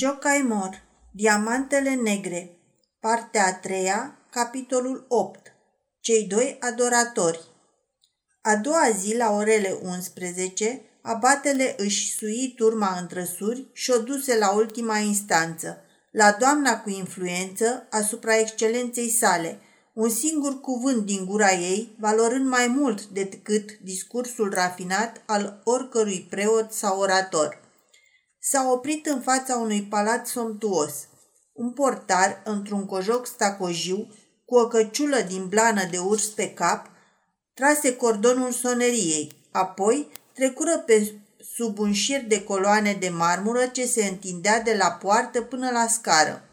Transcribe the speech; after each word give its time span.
Jocaimor, 0.00 0.82
Diamantele 1.10 1.94
negre, 1.94 2.50
partea 3.00 3.46
a 3.46 3.54
treia, 3.54 4.18
capitolul 4.30 5.04
8. 5.08 5.52
Cei 6.00 6.24
doi 6.24 6.56
adoratori. 6.60 7.40
A 8.42 8.56
doua 8.56 8.90
zi, 8.98 9.16
la 9.16 9.30
orele 9.30 9.78
11, 9.82 10.80
abatele 11.02 11.74
își 11.78 12.14
sui 12.14 12.52
turma 12.56 12.96
în 13.00 13.06
trăsuri 13.06 13.66
și 13.72 13.90
o 13.90 13.98
duse 13.98 14.38
la 14.38 14.50
ultima 14.50 14.98
instanță, 14.98 15.80
la 16.10 16.36
doamna 16.38 16.80
cu 16.80 16.90
influență 16.90 17.86
asupra 17.90 18.38
excelenței 18.38 19.08
sale, 19.08 19.58
un 19.92 20.08
singur 20.08 20.60
cuvânt 20.60 21.06
din 21.06 21.24
gura 21.24 21.52
ei, 21.52 21.96
valorând 21.98 22.46
mai 22.46 22.66
mult 22.66 23.06
decât 23.06 23.78
discursul 23.78 24.50
rafinat 24.54 25.22
al 25.26 25.60
oricărui 25.64 26.26
preot 26.30 26.72
sau 26.72 27.00
orator. 27.00 27.68
S-a 28.42 28.70
oprit 28.70 29.06
în 29.06 29.20
fața 29.20 29.56
unui 29.56 29.82
palat 29.82 30.26
somptuos. 30.26 30.94
Un 31.52 31.72
portar, 31.72 32.42
într-un 32.44 32.86
cojoc 32.86 33.26
stacojiu, 33.26 34.14
cu 34.44 34.56
o 34.56 34.68
căciulă 34.68 35.20
din 35.20 35.48
blană 35.48 35.84
de 35.90 35.98
urs 35.98 36.26
pe 36.26 36.52
cap, 36.52 36.90
trase 37.54 37.96
cordonul 37.96 38.52
soneriei, 38.52 39.32
apoi 39.50 40.08
trecură 40.34 40.78
pe 40.78 41.14
sub 41.54 41.78
un 41.78 41.92
șir 41.92 42.20
de 42.20 42.44
coloane 42.44 42.92
de 42.92 43.08
marmură 43.08 43.66
ce 43.66 43.86
se 43.86 44.04
întindea 44.04 44.60
de 44.60 44.74
la 44.74 44.90
poartă 44.90 45.42
până 45.42 45.70
la 45.70 45.86
scară. 45.86 46.44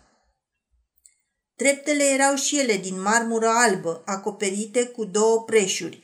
Treptele 1.56 2.04
erau 2.04 2.36
și 2.36 2.60
ele 2.60 2.78
din 2.78 3.02
marmură 3.02 3.48
albă, 3.48 4.04
acoperite 4.06 4.86
cu 4.86 5.06
două 5.06 5.44
preșuri. 5.44 6.04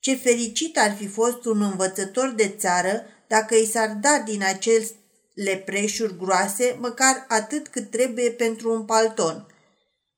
Ce 0.00 0.14
fericit 0.14 0.78
ar 0.78 0.94
fi 0.94 1.06
fost 1.06 1.44
un 1.44 1.62
învățător 1.62 2.30
de 2.30 2.48
țară 2.48 3.02
dacă 3.26 3.54
i 3.54 3.66
s-ar 3.66 3.88
da 4.00 4.18
din 4.18 4.42
acel 4.42 4.90
lepreșuri 5.36 6.16
groase, 6.16 6.76
măcar 6.80 7.24
atât 7.28 7.68
cât 7.68 7.90
trebuie 7.90 8.30
pentru 8.30 8.72
un 8.72 8.84
palton. 8.84 9.46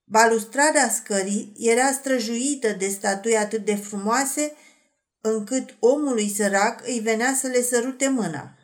Balustrada 0.05 0.89
scării 0.89 1.53
era 1.57 1.93
străjuită 1.93 2.69
de 2.69 2.89
statui 2.89 3.37
atât 3.37 3.65
de 3.65 3.75
frumoase, 3.75 4.53
încât 5.21 5.77
omului 5.79 6.29
sărac 6.37 6.87
îi 6.87 6.99
venea 6.99 7.35
să 7.35 7.47
le 7.47 7.63
sărute 7.63 8.09
mâna. 8.09 8.55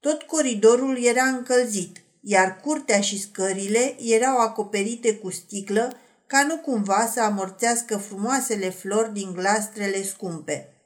Tot 0.00 0.22
coridorul 0.22 1.04
era 1.04 1.24
încălzit, 1.24 1.96
iar 2.20 2.60
curtea 2.60 3.00
și 3.00 3.20
scările 3.20 3.96
erau 4.00 4.36
acoperite 4.36 5.14
cu 5.14 5.30
sticlă, 5.30 5.96
ca 6.26 6.42
nu 6.42 6.58
cumva 6.58 7.10
să 7.12 7.20
amorțească 7.20 7.96
frumoasele 7.96 8.70
flori 8.70 9.12
din 9.12 9.32
glastrele 9.32 10.02
scumpe. 10.02 10.77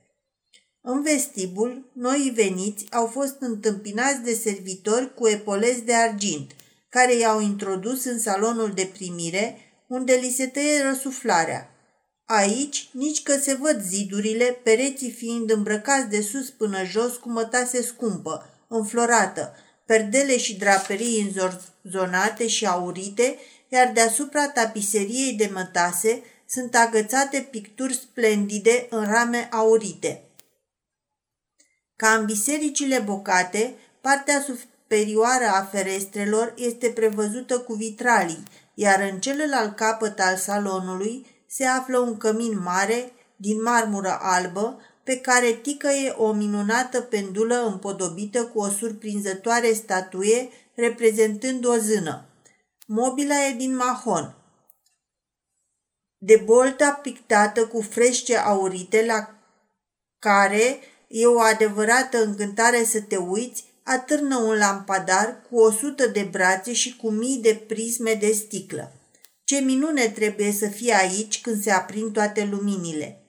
În 0.85 1.03
vestibul, 1.03 1.91
noi 1.93 2.33
veniți 2.35 2.87
au 2.91 3.07
fost 3.07 3.37
întâmpinați 3.39 4.21
de 4.21 4.35
servitori 4.35 5.15
cu 5.15 5.29
epolezi 5.29 5.83
de 5.83 5.95
argint, 5.95 6.51
care 6.89 7.15
i-au 7.15 7.41
introdus 7.41 8.05
în 8.05 8.19
salonul 8.19 8.73
de 8.75 8.91
primire, 8.93 9.59
unde 9.87 10.15
li 10.15 10.31
se 10.31 10.47
tăie 10.47 10.83
răsuflarea. 10.83 11.71
Aici, 12.25 12.89
nici 12.93 13.23
că 13.23 13.39
se 13.39 13.55
văd 13.55 13.83
zidurile, 13.83 14.59
pereții 14.63 15.11
fiind 15.11 15.51
îmbrăcați 15.51 16.09
de 16.09 16.21
sus 16.21 16.51
până 16.51 16.85
jos 16.85 17.17
cu 17.17 17.31
mătase 17.31 17.83
scumpă, 17.83 18.51
înflorată, 18.69 19.55
perdele 19.87 20.39
și 20.39 20.57
draperii 20.57 21.33
înzonate 21.85 22.47
și 22.47 22.67
aurite, 22.67 23.37
iar 23.69 23.93
deasupra 23.93 24.49
tapiseriei 24.49 25.33
de 25.33 25.51
mătase 25.53 26.23
sunt 26.49 26.75
agățate 26.75 27.49
picturi 27.51 27.95
splendide 27.95 28.87
în 28.91 29.05
rame 29.05 29.49
aurite. 29.53 30.23
Ca 31.97 32.09
în 32.15 32.25
bisericile 32.25 32.99
bocate, 32.99 33.75
partea 34.01 34.41
superioară 34.41 35.45
a 35.45 35.63
ferestrelor 35.65 36.55
este 36.57 36.89
prevăzută 36.89 37.59
cu 37.59 37.73
vitralii, 37.73 38.43
iar 38.75 39.09
în 39.13 39.21
celălalt 39.21 39.77
capăt 39.77 40.21
al 40.21 40.37
salonului 40.37 41.27
se 41.47 41.65
află 41.65 41.99
un 41.99 42.17
cămin 42.17 42.63
mare 42.63 43.13
din 43.37 43.63
marmură 43.63 44.19
albă, 44.21 44.81
pe 45.05 45.21
care 45.21 45.53
ticăie 45.53 46.11
o 46.11 46.33
minunată 46.33 47.01
pendulă 47.01 47.67
împodobită 47.67 48.45
cu 48.45 48.59
o 48.61 48.69
surprinzătoare 48.69 49.73
statuie 49.73 50.49
reprezentând 50.75 51.65
o 51.67 51.77
zână. 51.77 52.25
Mobila 52.87 53.47
e 53.47 53.53
din 53.53 53.77
mahon. 53.77 54.35
De 56.19 56.43
bolta 56.45 56.93
pictată 56.93 57.67
cu 57.67 57.81
frește 57.81 58.37
aurite 58.37 59.05
la 59.05 59.35
care 60.19 60.79
E 61.15 61.27
o 61.27 61.41
adevărată 61.41 62.23
încântare 62.25 62.85
să 62.85 63.01
te 63.01 63.17
uiți, 63.17 63.65
atârnă 63.83 64.37
un 64.37 64.57
lampadar 64.57 65.43
cu 65.51 65.59
o 65.59 65.71
sută 65.71 66.07
de 66.07 66.29
brațe 66.31 66.73
și 66.73 66.97
cu 66.97 67.11
mii 67.11 67.39
de 67.43 67.63
prisme 67.67 68.15
de 68.15 68.33
sticlă. 68.33 68.93
Ce 69.45 69.59
minune 69.59 70.09
trebuie 70.09 70.53
să 70.53 70.67
fie 70.67 70.95
aici 70.95 71.41
când 71.41 71.63
se 71.63 71.71
aprind 71.71 72.13
toate 72.13 72.49
luminile. 72.51 73.23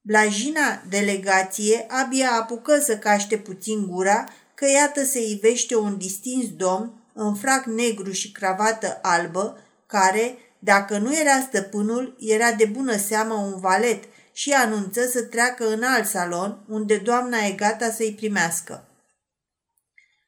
Blajina 0.00 0.82
delegație 0.88 1.86
abia 1.88 2.30
apucă 2.32 2.80
să 2.84 2.96
caște 2.96 3.36
puțin 3.36 3.86
gura, 3.86 4.24
că 4.54 4.70
iată 4.70 5.04
se 5.04 5.22
ivește 5.28 5.76
un 5.76 5.98
distins 5.98 6.48
domn 6.56 6.92
în 7.12 7.34
frac 7.34 7.64
negru 7.64 8.10
și 8.10 8.32
cravată 8.32 8.98
albă, 9.02 9.58
care, 9.86 10.38
dacă 10.58 10.98
nu 10.98 11.18
era 11.18 11.40
stăpânul, 11.48 12.16
era 12.18 12.52
de 12.52 12.64
bună 12.64 12.96
seamă 12.96 13.34
un 13.34 13.60
valet– 13.60 14.04
și 14.40 14.52
anunță 14.52 15.06
să 15.06 15.22
treacă 15.22 15.68
în 15.72 15.82
alt 15.82 16.06
salon, 16.06 16.64
unde 16.68 16.96
doamna 16.96 17.38
e 17.38 17.50
gata 17.50 17.90
să-i 17.90 18.12
primească. 18.12 18.88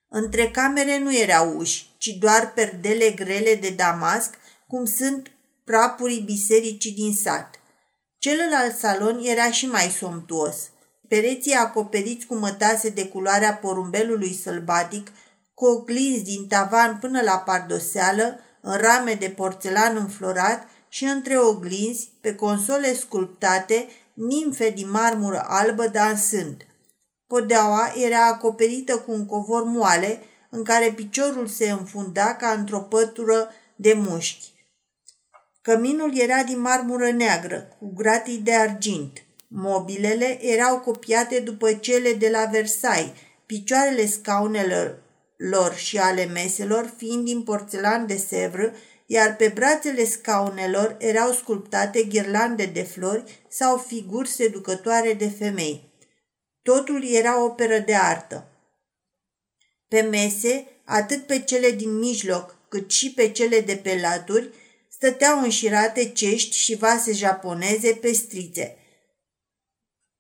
Între 0.09 0.51
camere 0.51 0.99
nu 0.99 1.17
erau 1.17 1.57
uși, 1.57 1.91
ci 1.99 2.07
doar 2.07 2.53
perdele 2.53 3.11
grele 3.11 3.55
de 3.55 3.71
damasc, 3.71 4.35
cum 4.67 4.85
sunt 4.85 5.31
prapurii 5.65 6.21
bisericii 6.21 6.93
din 6.93 7.15
sat. 7.15 7.61
Celălalt 8.19 8.79
salon 8.79 9.21
era 9.25 9.51
și 9.51 9.67
mai 9.67 9.95
somptuos. 9.99 10.57
Pereții 11.09 11.53
acoperiți 11.53 12.27
cu 12.27 12.35
mătase 12.35 12.89
de 12.89 13.09
culoarea 13.09 13.55
porumbelului 13.55 14.35
sălbatic, 14.43 15.11
cu 15.55 15.65
oglinzi 15.65 16.23
din 16.23 16.47
tavan 16.47 16.99
până 17.01 17.21
la 17.21 17.39
pardoseală, 17.39 18.41
în 18.61 18.77
rame 18.77 19.15
de 19.15 19.29
porțelan 19.29 19.97
înflorat 19.97 20.67
și 20.89 21.05
între 21.05 21.39
oglinzi, 21.39 22.11
pe 22.21 22.35
console 22.35 22.95
sculptate, 22.95 23.89
nimfe 24.15 24.71
din 24.71 24.91
marmură 24.91 25.45
albă 25.47 25.87
dansând. 25.87 26.67
Podeaua 27.27 27.93
era 27.97 28.27
acoperită 28.27 28.99
cu 28.99 29.13
un 29.13 29.27
covor 29.27 29.65
moale, 29.65 30.23
în 30.51 30.65
care 30.65 30.93
piciorul 30.97 31.47
se 31.47 31.71
înfunda 31.71 32.35
ca 32.35 32.49
într-o 32.49 32.79
pătură 32.79 33.49
de 33.77 33.93
mușchi. 33.93 34.53
Căminul 35.63 36.19
era 36.19 36.43
din 36.43 36.61
marmură 36.61 37.11
neagră, 37.11 37.77
cu 37.79 37.93
gratii 37.95 38.39
de 38.39 38.55
argint. 38.55 39.25
Mobilele 39.49 40.45
erau 40.47 40.79
copiate 40.79 41.41
după 41.41 41.73
cele 41.73 42.13
de 42.13 42.29
la 42.29 42.45
Versailles, 42.45 43.13
picioarele 43.47 44.07
scaunelor 44.07 45.03
lor 45.37 45.75
și 45.75 45.99
ale 45.99 46.25
meselor 46.25 46.93
fiind 46.97 47.25
din 47.25 47.43
porțelan 47.43 48.07
de 48.07 48.17
Sevres 48.17 48.71
iar 49.07 49.37
pe 49.37 49.49
brațele 49.49 50.05
scaunelor 50.05 50.97
erau 50.99 51.33
sculptate 51.33 52.03
ghirlande 52.03 52.65
de 52.65 52.83
flori 52.83 53.45
sau 53.49 53.77
figuri 53.77 54.29
seducătoare 54.29 55.13
de 55.13 55.29
femei. 55.29 55.91
Totul 56.63 57.05
era 57.09 57.45
operă 57.45 57.79
de 57.79 57.95
artă. 57.95 58.47
Pe 59.89 60.01
mese, 60.01 60.67
atât 60.85 61.27
pe 61.27 61.41
cele 61.41 61.71
din 61.71 61.99
mijloc, 61.99 62.57
cât 62.69 62.91
și 62.91 63.13
pe 63.13 63.31
cele 63.31 63.61
de 63.61 63.77
pe 63.77 63.99
laturi, 64.01 64.51
stăteau 64.89 65.43
înșirate 65.43 66.05
cești 66.05 66.57
și 66.57 66.75
vase 66.75 67.13
japoneze 67.13 67.93
pestrițe. 67.93 68.77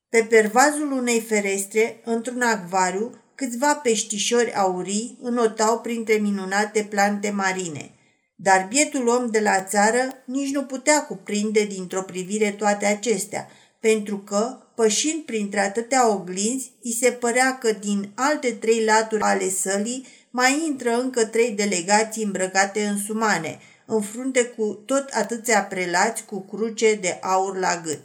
Pe 0.08 0.24
pervazul 0.24 0.92
unei 0.92 1.20
ferestre, 1.20 2.00
într-un 2.04 2.42
acvariu, 2.42 3.20
câțiva 3.34 3.74
peștișori 3.74 4.54
aurii 4.54 5.18
înotau 5.20 5.80
printre 5.80 6.14
minunate 6.14 6.84
plante 6.84 7.30
marine– 7.30 7.94
dar 8.34 8.66
bietul 8.68 9.08
om 9.08 9.30
de 9.30 9.40
la 9.40 9.62
țară 9.62 10.22
nici 10.24 10.52
nu 10.52 10.64
putea 10.64 11.06
cuprinde 11.06 11.64
dintr-o 11.64 12.02
privire 12.02 12.50
toate 12.50 12.86
acestea, 12.86 13.48
pentru 13.80 14.18
că, 14.18 14.58
pășind 14.74 15.22
printre 15.22 15.60
atâtea 15.60 16.08
oglinzi, 16.08 16.72
îi 16.82 16.92
se 16.92 17.10
părea 17.10 17.58
că 17.58 17.72
din 17.72 18.12
alte 18.14 18.50
trei 18.50 18.84
laturi 18.84 19.22
ale 19.22 19.48
sălii 19.48 20.06
mai 20.30 20.64
intră 20.66 21.00
încă 21.00 21.24
trei 21.24 21.50
delegații 21.50 22.24
îmbrăcate 22.24 22.84
în 22.84 22.98
sumane, 22.98 23.58
în 23.86 24.00
frunte 24.00 24.44
cu 24.44 24.82
tot 24.86 25.08
atâția 25.12 25.62
prelați 25.62 26.24
cu 26.24 26.40
cruce 26.40 26.94
de 26.94 27.18
aur 27.20 27.58
la 27.58 27.80
gât. 27.84 28.00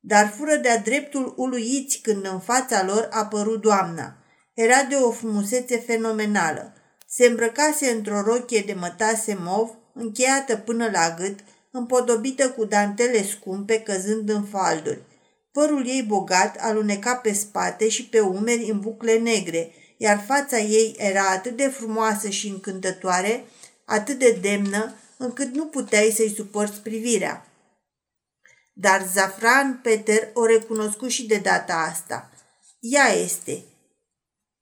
Dar 0.00 0.32
fură 0.36 0.56
de-a 0.56 0.78
dreptul 0.78 1.34
uluiți 1.36 1.98
când 1.98 2.26
în 2.26 2.40
fața 2.40 2.84
lor 2.84 3.08
a 3.10 3.18
apărut 3.18 3.60
doamna. 3.60 4.16
Era 4.54 4.82
de 4.82 4.94
o 4.94 5.10
frumusețe 5.10 5.76
fenomenală. 5.76 6.72
Se 7.16 7.26
îmbrăcase 7.26 7.90
într-o 7.90 8.20
rochie 8.20 8.60
de 8.60 8.72
mătase 8.72 9.36
mov, 9.40 9.70
încheiată 9.92 10.56
până 10.56 10.90
la 10.92 11.14
gât, 11.18 11.38
împodobită 11.70 12.50
cu 12.50 12.64
dantele 12.64 13.24
scumpe 13.24 13.80
căzând 13.80 14.28
în 14.28 14.44
falduri. 14.44 15.02
Părul 15.52 15.86
ei 15.86 16.02
bogat 16.02 16.56
aluneca 16.60 17.14
pe 17.14 17.32
spate 17.32 17.88
și 17.88 18.06
pe 18.06 18.20
umeri 18.20 18.70
în 18.70 18.80
bucle 18.80 19.18
negre, 19.18 19.70
iar 19.96 20.24
fața 20.26 20.58
ei 20.58 20.94
era 20.98 21.30
atât 21.30 21.56
de 21.56 21.68
frumoasă 21.68 22.28
și 22.28 22.48
încântătoare, 22.48 23.44
atât 23.84 24.18
de 24.18 24.38
demnă, 24.40 24.94
încât 25.16 25.54
nu 25.54 25.66
puteai 25.66 26.12
să-i 26.16 26.34
suporți 26.36 26.80
privirea. 26.80 27.46
Dar 28.72 29.06
Zafran 29.12 29.80
Peter 29.82 30.28
o 30.32 30.46
recunoscut 30.46 31.10
și 31.10 31.26
de 31.26 31.36
data 31.36 31.74
asta. 31.74 32.30
Ea 32.80 33.06
este. 33.06 33.64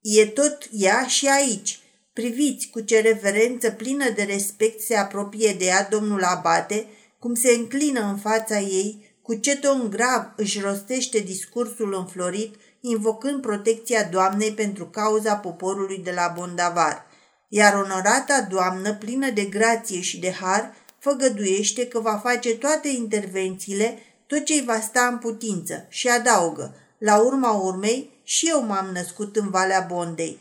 E 0.01 0.27
tot 0.27 0.69
ea 0.71 1.07
și 1.07 1.29
aici. 1.29 1.82
Priviți 2.13 2.69
cu 2.69 2.81
ce 2.81 3.01
reverență 3.01 3.71
plină 3.71 4.11
de 4.11 4.23
respect 4.23 4.81
se 4.81 4.97
apropie 4.97 5.55
de 5.59 5.65
ea 5.65 5.87
domnul 5.91 6.23
Abate, 6.23 6.87
cum 7.19 7.35
se 7.35 7.53
înclină 7.53 8.01
în 8.01 8.17
fața 8.17 8.59
ei, 8.59 9.17
cu 9.23 9.35
ce 9.35 9.57
ton 9.57 9.91
grav 9.91 10.33
își 10.37 10.61
rostește 10.61 11.19
discursul 11.19 11.95
înflorit, 11.95 12.55
invocând 12.81 13.41
protecția 13.41 14.03
Doamnei 14.03 14.53
pentru 14.53 14.87
cauza 14.87 15.35
poporului 15.37 15.99
de 15.99 16.11
la 16.11 16.33
Bondavar. 16.37 17.07
Iar 17.49 17.75
onorata 17.75 18.47
doamnă, 18.51 18.95
plină 18.95 19.31
de 19.31 19.45
grație 19.45 20.01
și 20.01 20.19
de 20.19 20.31
har, 20.31 20.75
făgăduiește 20.99 21.87
că 21.87 22.01
va 22.01 22.17
face 22.17 22.57
toate 22.57 22.89
intervențiile, 22.89 23.99
tot 24.27 24.45
ce-i 24.45 24.65
va 24.67 24.81
sta 24.81 25.07
în 25.07 25.19
putință 25.19 25.87
și 25.89 26.09
adaugă, 26.09 26.75
la 26.99 27.21
urma 27.23 27.53
urmei, 27.53 28.21
și 28.23 28.49
eu 28.49 28.65
m-am 28.65 28.91
născut 28.93 29.37
în 29.37 29.51
Valea 29.51 29.87
Bondei. 29.89 30.39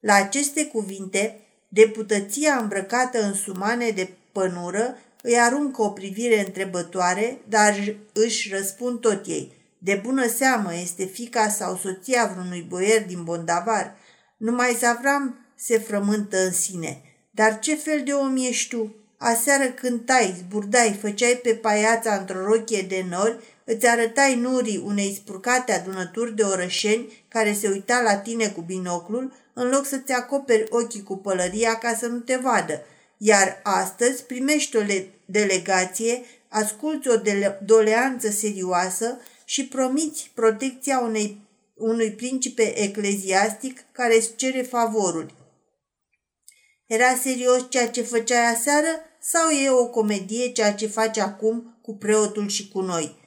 La 0.00 0.14
aceste 0.14 0.66
cuvinte, 0.66 1.40
deputăția 1.68 2.54
îmbrăcată 2.54 3.22
în 3.22 3.34
sumane 3.34 3.90
de 3.90 4.08
pănură 4.32 4.96
îi 5.22 5.38
aruncă 5.38 5.82
o 5.82 5.88
privire 5.88 6.44
întrebătoare, 6.44 7.38
dar 7.48 7.96
își 8.12 8.54
răspund 8.54 9.00
tot 9.00 9.26
ei. 9.26 9.52
De 9.78 10.00
bună 10.04 10.28
seamă 10.28 10.74
este 10.74 11.04
fica 11.04 11.48
sau 11.48 11.76
soția 11.76 12.30
vreunui 12.34 12.66
boier 12.68 13.06
din 13.06 13.24
Bondavar. 13.24 13.96
Numai 14.36 14.76
Zavram 14.78 15.46
se 15.56 15.78
frământă 15.78 16.44
în 16.44 16.52
sine. 16.52 17.02
Dar 17.30 17.58
ce 17.58 17.74
fel 17.74 18.02
de 18.04 18.12
om 18.12 18.36
ești 18.36 18.76
tu? 18.76 18.94
Aseară 19.16 19.64
cântai, 19.64 20.34
zburdai, 20.38 20.98
făceai 21.00 21.40
pe 21.42 21.54
paiața 21.54 22.14
într-o 22.14 22.44
rochie 22.44 22.82
de 22.82 23.04
nori, 23.08 23.38
îți 23.72 23.86
arătai 23.86 24.34
nurii 24.34 24.82
unei 24.84 25.14
spurcate 25.14 25.72
adunături 25.72 26.34
de 26.36 26.42
orășeni 26.42 27.24
care 27.28 27.52
se 27.52 27.68
uita 27.68 28.00
la 28.00 28.16
tine 28.16 28.48
cu 28.48 28.60
binoclul, 28.60 29.32
în 29.52 29.68
loc 29.68 29.86
să-ți 29.86 30.12
acoperi 30.12 30.66
ochii 30.70 31.02
cu 31.02 31.16
pălăria 31.16 31.78
ca 31.78 31.94
să 31.94 32.06
nu 32.06 32.18
te 32.18 32.36
vadă. 32.36 32.82
Iar 33.16 33.60
astăzi 33.62 34.24
primești 34.24 34.76
o 34.76 34.80
delegație, 35.24 36.24
asculți 36.48 37.08
o 37.08 37.14
doleanță 37.64 38.30
serioasă 38.30 39.20
și 39.44 39.66
promiți 39.66 40.30
protecția 40.34 41.00
unei, 41.00 41.40
unui 41.74 42.12
principe 42.12 42.82
ecleziastic 42.82 43.84
care 43.92 44.16
îți 44.16 44.36
cere 44.36 44.62
favoruri. 44.62 45.34
Era 46.86 47.14
serios 47.22 47.66
ceea 47.68 47.88
ce 47.88 48.02
făceai 48.02 48.52
aseară 48.52 48.88
sau 49.20 49.50
e 49.50 49.70
o 49.70 49.86
comedie 49.86 50.52
ceea 50.52 50.74
ce 50.74 50.86
faci 50.86 51.18
acum 51.18 51.78
cu 51.82 51.94
preotul 51.94 52.48
și 52.48 52.68
cu 52.68 52.80
noi? 52.80 53.19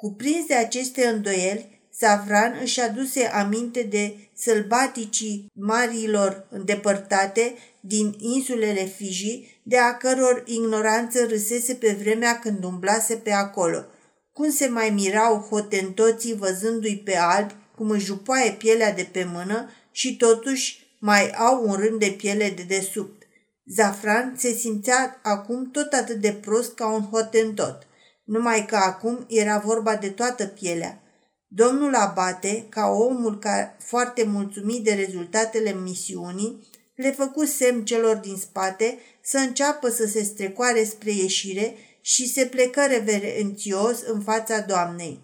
Cuprins 0.00 0.46
de 0.46 0.54
aceste 0.54 1.06
îndoieli, 1.06 1.80
Savran 1.90 2.58
își 2.62 2.80
aduse 2.80 3.26
aminte 3.26 3.82
de 3.82 4.16
sălbaticii 4.34 5.50
marilor 5.52 6.46
îndepărtate 6.50 7.54
din 7.80 8.14
insulele 8.18 8.84
Fiji, 8.84 9.60
de 9.62 9.78
a 9.78 9.96
căror 9.96 10.42
ignoranță 10.46 11.26
râsese 11.26 11.74
pe 11.74 11.96
vremea 12.00 12.38
când 12.38 12.64
umblase 12.64 13.14
pe 13.14 13.30
acolo. 13.30 13.84
Cum 14.32 14.50
se 14.50 14.66
mai 14.66 14.90
mirau 14.90 15.38
hotentoții 15.38 16.36
văzându-i 16.36 16.98
pe 16.98 17.16
albi, 17.16 17.54
cum 17.76 17.90
își 17.90 18.04
jupoaie 18.04 18.50
pielea 18.50 18.92
de 18.92 19.08
pe 19.12 19.28
mână 19.32 19.70
și 19.90 20.16
totuși 20.16 20.96
mai 20.98 21.30
au 21.30 21.68
un 21.68 21.74
rând 21.74 21.98
de 21.98 22.14
piele 22.16 22.50
de 22.50 22.62
desubt. 22.62 23.22
Zafran 23.66 24.34
se 24.36 24.52
simțea 24.52 25.20
acum 25.22 25.70
tot 25.70 25.92
atât 25.92 26.20
de 26.20 26.32
prost 26.32 26.74
ca 26.74 26.88
un 26.88 27.02
hotentot, 27.02 27.87
numai 28.28 28.64
că 28.66 28.76
acum 28.76 29.24
era 29.28 29.58
vorba 29.58 29.96
de 29.96 30.08
toată 30.08 30.46
pielea. 30.46 31.02
Domnul 31.46 31.94
Abate, 31.94 32.66
ca 32.68 32.86
omul 32.86 33.38
ca 33.38 33.76
foarte 33.78 34.24
mulțumit 34.24 34.84
de 34.84 34.92
rezultatele 34.92 35.72
misiunii, 35.72 36.68
le 36.94 37.10
făcu 37.10 37.44
semn 37.44 37.84
celor 37.84 38.16
din 38.16 38.36
spate 38.36 38.98
să 39.22 39.38
înceapă 39.38 39.88
să 39.88 40.06
se 40.06 40.22
strecoare 40.22 40.84
spre 40.84 41.10
ieșire 41.10 41.74
și 42.00 42.32
se 42.32 42.46
plecă 42.46 42.86
reverențios 42.88 44.00
în 44.06 44.20
fața 44.20 44.60
doamnei. 44.60 45.20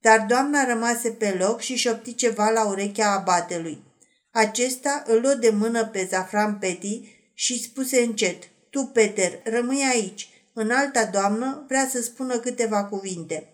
Dar 0.00 0.24
doamna 0.28 0.64
rămase 0.64 1.10
pe 1.10 1.36
loc 1.38 1.60
și 1.60 1.76
șopti 1.76 2.14
ceva 2.14 2.50
la 2.50 2.66
urechea 2.66 3.12
abatelui. 3.12 3.82
Acesta 4.30 5.02
îl 5.06 5.20
luă 5.20 5.34
de 5.34 5.50
mână 5.50 5.86
pe 5.86 6.06
Zafran 6.10 6.58
Peti 6.58 7.00
și 7.34 7.62
spuse 7.62 8.00
încet, 8.00 8.42
Tu, 8.70 8.90
Peter, 8.92 9.40
rămâi 9.44 9.84
aici. 9.92 10.31
În 10.54 10.70
alta 10.70 11.04
doamnă 11.04 11.64
vrea 11.68 11.88
să 11.90 12.02
spună 12.02 12.38
câteva 12.38 12.84
cuvinte. 12.84 13.48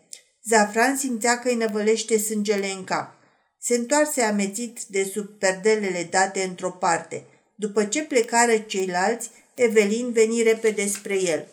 Zafran 0.45 0.97
simțea 0.97 1.39
că 1.39 1.49
îi 1.49 1.55
năvălește 1.55 2.19
sângele 2.19 2.67
în 2.67 2.85
cap. 2.85 3.15
Se 3.61 3.75
întoarse 3.75 4.23
amețit 4.23 4.83
de 4.83 5.05
sub 5.05 5.27
perdelele 5.27 6.09
date 6.11 6.43
într-o 6.43 6.71
parte. 6.71 7.27
După 7.55 7.85
ce 7.85 8.03
plecară 8.03 8.57
ceilalți, 8.57 9.31
Evelin 9.55 10.13
veni 10.13 10.43
repede 10.43 10.87
spre 10.87 11.23
el. 11.23 11.47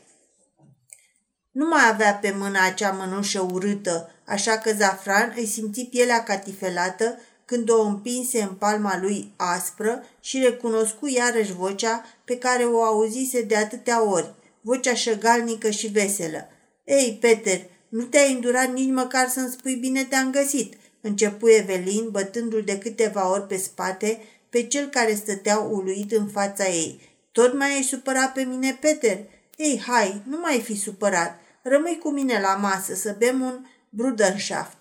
Nu 1.52 1.68
mai 1.68 1.90
avea 1.90 2.14
pe 2.14 2.32
mână 2.38 2.60
acea 2.62 2.92
mănușă 2.92 3.48
urâtă, 3.52 4.12
așa 4.26 4.58
că 4.58 4.72
Zafran 4.74 5.34
îi 5.36 5.46
simți 5.48 5.84
pielea 5.84 6.24
catifelată 6.24 7.20
când 7.46 7.70
o 7.70 7.82
împinse 7.82 8.42
în 8.42 8.54
palma 8.54 9.00
lui 9.02 9.34
aspră 9.36 10.04
și 10.20 10.40
recunoscu 10.40 11.08
iarăși 11.08 11.54
vocea 11.54 12.06
pe 12.24 12.38
care 12.38 12.64
o 12.64 12.84
auzise 12.84 13.42
de 13.42 13.56
atâtea 13.56 14.10
ori, 14.10 14.34
vocea 14.66 14.94
șăgalnică 14.94 15.70
și 15.70 15.88
veselă. 15.88 16.48
Ei, 16.84 17.18
Peter, 17.22 17.62
nu 17.90 18.04
te-ai 18.04 18.34
îndurat 18.34 18.74
nici 18.74 18.92
măcar 18.92 19.28
să-mi 19.28 19.50
spui 19.50 19.76
bine 19.76 20.04
te-am 20.04 20.32
găsit, 20.32 20.74
începu 21.02 21.50
Evelin, 21.50 22.10
bătându-l 22.10 22.62
de 22.62 22.78
câteva 22.78 23.32
ori 23.32 23.48
pe 23.48 23.58
spate 23.58 24.22
pe 24.50 24.64
cel 24.64 24.88
care 24.88 25.14
stătea 25.14 25.58
uluit 25.58 26.12
în 26.12 26.28
fața 26.28 26.68
ei. 26.68 27.00
Tot 27.32 27.54
mai 27.58 27.74
ai 27.74 27.82
supărat 27.82 28.34
pe 28.34 28.42
mine, 28.42 28.78
Peter? 28.82 29.20
Ei, 29.58 29.82
hai, 29.88 30.22
nu 30.28 30.40
mai 30.40 30.62
fi 30.62 30.76
supărat. 30.80 31.40
Rămâi 31.64 31.98
cu 31.98 32.10
mine 32.10 32.40
la 32.40 32.56
masă 32.56 32.94
să 32.94 33.16
bem 33.18 33.42
un 33.42 33.66
Brudenschaft. 33.90 34.78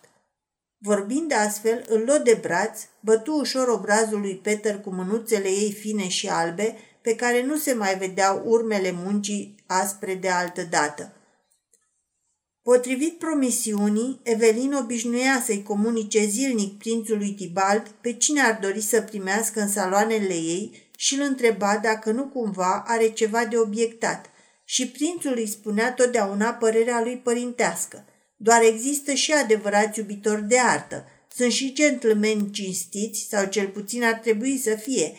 Vorbind 0.79 1.33
astfel, 1.33 1.85
îl 1.89 2.03
luă 2.07 2.19
de 2.19 2.39
braț, 2.41 2.81
bătu 3.01 3.33
ușor 3.33 3.69
obrazul 3.69 4.21
lui 4.21 4.37
Peter 4.37 4.81
cu 4.81 4.91
mânuțele 4.91 5.49
ei 5.49 5.73
fine 5.73 6.09
și 6.09 6.29
albe, 6.29 6.77
pe 7.05 7.15
care 7.15 7.43
nu 7.43 7.57
se 7.57 7.73
mai 7.73 7.99
vedeau 7.99 8.43
urmele 8.45 8.95
muncii 9.05 9.55
aspre 9.81 10.15
de 10.15 10.29
altă 10.29 10.63
dată. 10.63 11.13
Potrivit 12.63 13.19
promisiunii, 13.19 14.21
Evelin 14.23 14.73
obișnuia 14.73 15.43
să-i 15.45 15.63
comunice 15.63 16.25
zilnic 16.25 16.79
prințului 16.79 17.31
Tibald 17.31 17.89
pe 18.01 18.13
cine 18.13 18.41
ar 18.41 18.59
dori 18.63 18.81
să 18.81 19.01
primească 19.01 19.61
în 19.61 19.69
saloanele 19.69 20.35
ei 20.35 20.91
și 20.97 21.15
îl 21.15 21.21
întreba 21.21 21.79
dacă 21.83 22.11
nu 22.11 22.25
cumva 22.25 22.85
are 22.87 23.09
ceva 23.09 23.45
de 23.45 23.57
obiectat. 23.57 24.31
Și 24.65 24.89
prințul 24.89 25.33
îi 25.37 25.47
spunea 25.47 25.93
totdeauna 25.93 26.51
părerea 26.51 27.01
lui 27.03 27.17
părintească. 27.17 28.05
Doar 28.37 28.63
există 28.63 29.13
și 29.13 29.33
adevărați 29.33 29.99
iubitori 29.99 30.49
de 30.49 30.59
artă. 30.59 31.05
Sunt 31.35 31.53
și 31.53 31.73
gentlemani 31.73 32.51
cinstiți, 32.51 33.27
sau 33.31 33.45
cel 33.45 33.69
puțin 33.69 34.05
ar 34.05 34.15
trebui 34.15 34.59
să 34.59 34.75
fie, 34.75 35.13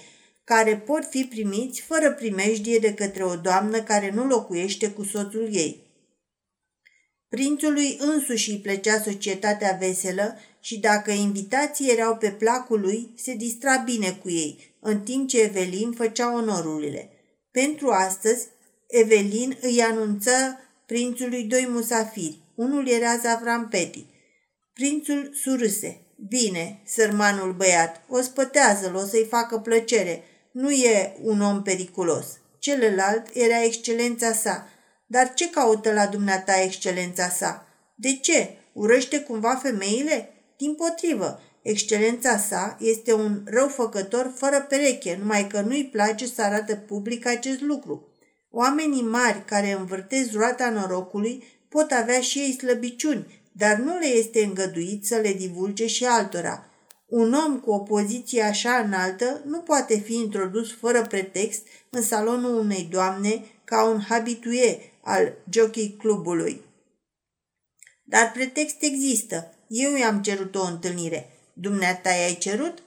care 0.45 0.77
pot 0.77 1.05
fi 1.09 1.23
primiți 1.23 1.81
fără 1.81 2.11
primejdie 2.11 2.77
de 2.77 2.93
către 2.93 3.23
o 3.23 3.35
doamnă 3.35 3.81
care 3.81 4.11
nu 4.11 4.25
locuiește 4.25 4.91
cu 4.91 5.03
soțul 5.03 5.49
ei. 5.51 5.83
Prințului 7.29 7.97
însuși 7.99 8.51
îi 8.51 8.57
plăcea 8.57 9.01
societatea 9.01 9.77
veselă 9.79 10.37
și 10.59 10.79
dacă 10.79 11.11
invitații 11.11 11.91
erau 11.91 12.15
pe 12.17 12.31
placul 12.31 12.79
lui, 12.79 13.09
se 13.15 13.33
distra 13.33 13.77
bine 13.77 14.11
cu 14.11 14.29
ei, 14.29 14.75
în 14.79 15.01
timp 15.01 15.27
ce 15.27 15.41
Evelin 15.41 15.91
făcea 15.91 16.33
onorurile. 16.33 17.09
Pentru 17.51 17.89
astăzi, 17.89 18.47
Evelin 18.87 19.57
îi 19.61 19.81
anunță 19.81 20.31
prințului 20.85 21.43
doi 21.43 21.67
musafiri. 21.69 22.39
Unul 22.55 22.87
era 22.87 23.17
Zavram 23.17 23.67
Peti. 23.67 24.05
Prințul 24.73 25.31
surâse. 25.33 25.99
Bine, 26.27 26.81
sărmanul 26.85 27.53
băiat, 27.53 28.01
o 28.09 28.21
spătează-l, 28.21 28.95
o 28.95 29.05
să-i 29.05 29.25
facă 29.29 29.57
plăcere. 29.57 30.23
Nu 30.55 30.71
e 30.71 31.15
un 31.21 31.41
om 31.41 31.61
periculos. 31.61 32.25
Celălalt 32.59 33.25
era 33.33 33.63
excelența 33.63 34.33
sa, 34.33 34.69
dar 35.07 35.33
ce 35.33 35.49
caută 35.49 35.93
la 35.93 36.07
dumneata 36.07 36.61
excelența 36.61 37.29
sa? 37.29 37.67
De 37.95 38.17
ce? 38.17 38.57
Urăște 38.73 39.19
cumva 39.19 39.55
femeile? 39.55 40.29
Din 40.57 40.75
potrivă, 40.75 41.41
excelența 41.61 42.37
sa 42.37 42.77
este 42.79 43.13
un 43.13 43.41
răufăcător 43.45 44.33
fără 44.35 44.65
pereche, 44.69 45.17
numai 45.19 45.47
că 45.47 45.61
nu-i 45.61 45.85
place 45.85 46.25
să 46.25 46.41
arată 46.41 46.75
public 46.75 47.25
acest 47.27 47.61
lucru. 47.61 48.07
Oamenii 48.51 49.03
mari 49.03 49.45
care 49.45 49.71
învârtesc 49.71 50.33
roata 50.33 50.69
norocului 50.69 51.43
pot 51.69 51.91
avea 51.91 52.19
și 52.19 52.39
ei 52.39 52.51
slăbiciuni, 52.51 53.41
dar 53.51 53.77
nu 53.77 53.97
le 53.97 54.07
este 54.07 54.43
îngăduit 54.43 55.05
să 55.05 55.15
le 55.15 55.33
divulge 55.33 55.87
și 55.87 56.05
altora. 56.05 56.69
Un 57.05 57.33
om 57.33 57.59
cu 57.59 57.71
o 57.71 57.79
poziție 57.79 58.41
așa 58.41 58.75
înaltă 58.75 59.41
nu 59.45 59.59
poate 59.59 59.97
fi 59.97 60.15
introdus 60.15 60.73
fără 60.73 61.01
pretext 61.01 61.67
în 61.89 62.01
salonul 62.01 62.57
unei 62.57 62.87
doamne 62.91 63.45
ca 63.63 63.83
un 63.83 64.01
habitue 64.01 64.91
al 65.01 65.33
jockey 65.49 65.95
clubului. 65.97 66.61
Dar 68.03 68.31
pretext 68.31 68.75
există. 68.79 69.53
Eu 69.67 69.95
i-am 69.95 70.21
cerut 70.21 70.55
o 70.55 70.63
întâlnire. 70.63 71.29
Dumneata 71.53 72.09
i-ai 72.09 72.37
cerut? 72.37 72.83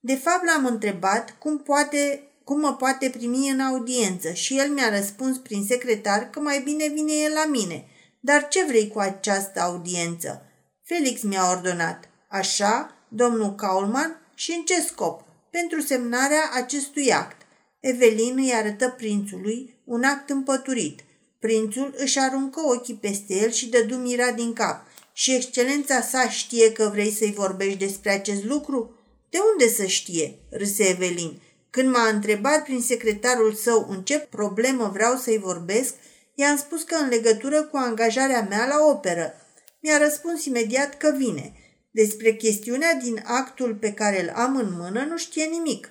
De 0.00 0.14
fapt 0.14 0.44
l-am 0.44 0.66
întrebat 0.66 1.38
cum, 1.38 1.58
poate, 1.58 2.22
cum 2.44 2.60
mă 2.60 2.74
poate 2.74 3.10
primi 3.10 3.48
în 3.48 3.60
audiență 3.60 4.32
și 4.32 4.58
el 4.58 4.70
mi-a 4.70 4.88
răspuns 4.88 5.38
prin 5.38 5.64
secretar 5.66 6.30
că 6.30 6.40
mai 6.40 6.60
bine 6.60 6.88
vine 6.88 7.12
el 7.12 7.32
la 7.32 7.46
mine. 7.46 7.84
Dar 8.20 8.48
ce 8.48 8.64
vrei 8.64 8.88
cu 8.88 8.98
această 8.98 9.60
audiență? 9.60 10.42
Felix 10.82 11.22
mi-a 11.22 11.50
ordonat. 11.50 12.08
Așa, 12.28 12.95
domnul 13.16 13.54
Kaulman, 13.54 14.20
și 14.34 14.52
în 14.52 14.64
ce 14.64 14.80
scop? 14.80 15.24
Pentru 15.50 15.80
semnarea 15.80 16.50
acestui 16.52 17.12
act. 17.12 17.36
Evelin 17.80 18.34
îi 18.36 18.52
arătă 18.54 18.94
prințului 18.96 19.74
un 19.84 20.02
act 20.02 20.30
împăturit. 20.30 21.00
Prințul 21.38 21.94
își 21.96 22.18
aruncă 22.18 22.60
ochii 22.60 22.94
peste 22.94 23.34
el 23.34 23.50
și 23.50 23.68
dădu 23.68 23.96
mira 23.96 24.30
din 24.30 24.52
cap. 24.52 24.86
Și 25.12 25.34
excelența 25.34 26.00
sa 26.00 26.28
știe 26.28 26.72
că 26.72 26.88
vrei 26.92 27.10
să-i 27.10 27.32
vorbești 27.32 27.78
despre 27.78 28.10
acest 28.10 28.44
lucru? 28.44 28.94
De 29.30 29.38
unde 29.52 29.72
să 29.72 29.84
știe? 29.84 30.38
râse 30.50 30.88
Evelin. 30.88 31.40
Când 31.70 31.90
m-a 31.90 32.08
întrebat 32.08 32.62
prin 32.62 32.80
secretarul 32.80 33.54
său 33.54 33.86
în 33.90 34.02
ce 34.02 34.18
problemă 34.18 34.90
vreau 34.92 35.16
să-i 35.16 35.38
vorbesc, 35.38 35.94
i-am 36.34 36.56
spus 36.56 36.82
că 36.82 36.94
în 36.94 37.08
legătură 37.08 37.62
cu 37.62 37.76
angajarea 37.76 38.46
mea 38.48 38.66
la 38.66 38.86
operă. 38.90 39.34
Mi-a 39.80 39.98
răspuns 39.98 40.44
imediat 40.44 40.96
că 40.96 41.14
vine. 41.16 41.52
Despre 42.00 42.32
chestiunea 42.32 42.94
din 42.94 43.22
actul 43.24 43.74
pe 43.74 43.92
care 43.92 44.22
îl 44.22 44.32
am 44.34 44.56
în 44.56 44.72
mână 44.78 45.04
nu 45.04 45.16
știe 45.16 45.44
nimic. 45.44 45.90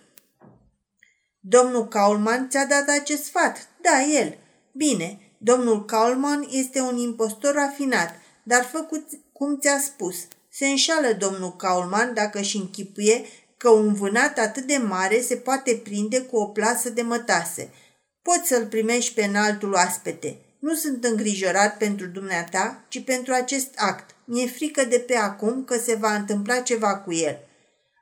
Domnul 1.40 1.88
Kaulman 1.88 2.50
ți-a 2.50 2.66
dat 2.66 2.90
acest 3.00 3.24
sfat? 3.24 3.70
Da, 3.82 4.02
el. 4.02 4.38
Bine, 4.72 5.20
domnul 5.38 5.86
Kaulman 5.86 6.48
este 6.52 6.80
un 6.80 6.98
impostor 6.98 7.54
rafinat, 7.54 8.16
dar 8.44 8.64
făcut 8.64 9.08
cum 9.34 9.60
ți-a 9.60 9.80
spus. 9.80 10.16
Se 10.52 10.68
înșală 10.68 11.14
domnul 11.20 11.56
Kaulman 11.56 12.14
dacă 12.14 12.40
își 12.40 12.58
închipuie 12.58 13.26
că 13.58 13.70
un 13.70 13.94
vânat 13.94 14.38
atât 14.38 14.64
de 14.64 14.78
mare 14.78 15.22
se 15.22 15.36
poate 15.36 15.82
prinde 15.84 16.22
cu 16.22 16.38
o 16.38 16.46
plasă 16.46 16.90
de 16.90 17.02
mătase. 17.02 17.70
Poți 18.22 18.48
să-l 18.48 18.66
primești 18.66 19.14
pe 19.14 19.24
înaltul 19.24 19.74
oaspete. 19.74 20.38
Nu 20.60 20.74
sunt 20.74 21.04
îngrijorat 21.04 21.78
pentru 21.78 22.06
dumneata, 22.08 22.84
ci 22.88 23.04
pentru 23.04 23.34
acest 23.34 23.70
act. 23.76 24.15
Mi-e 24.26 24.48
frică 24.48 24.84
de 24.84 24.98
pe 25.00 25.16
acum 25.16 25.64
că 25.64 25.78
se 25.78 25.96
va 25.96 26.16
întâmpla 26.16 26.60
ceva 26.60 26.98
cu 26.98 27.14
el. 27.14 27.40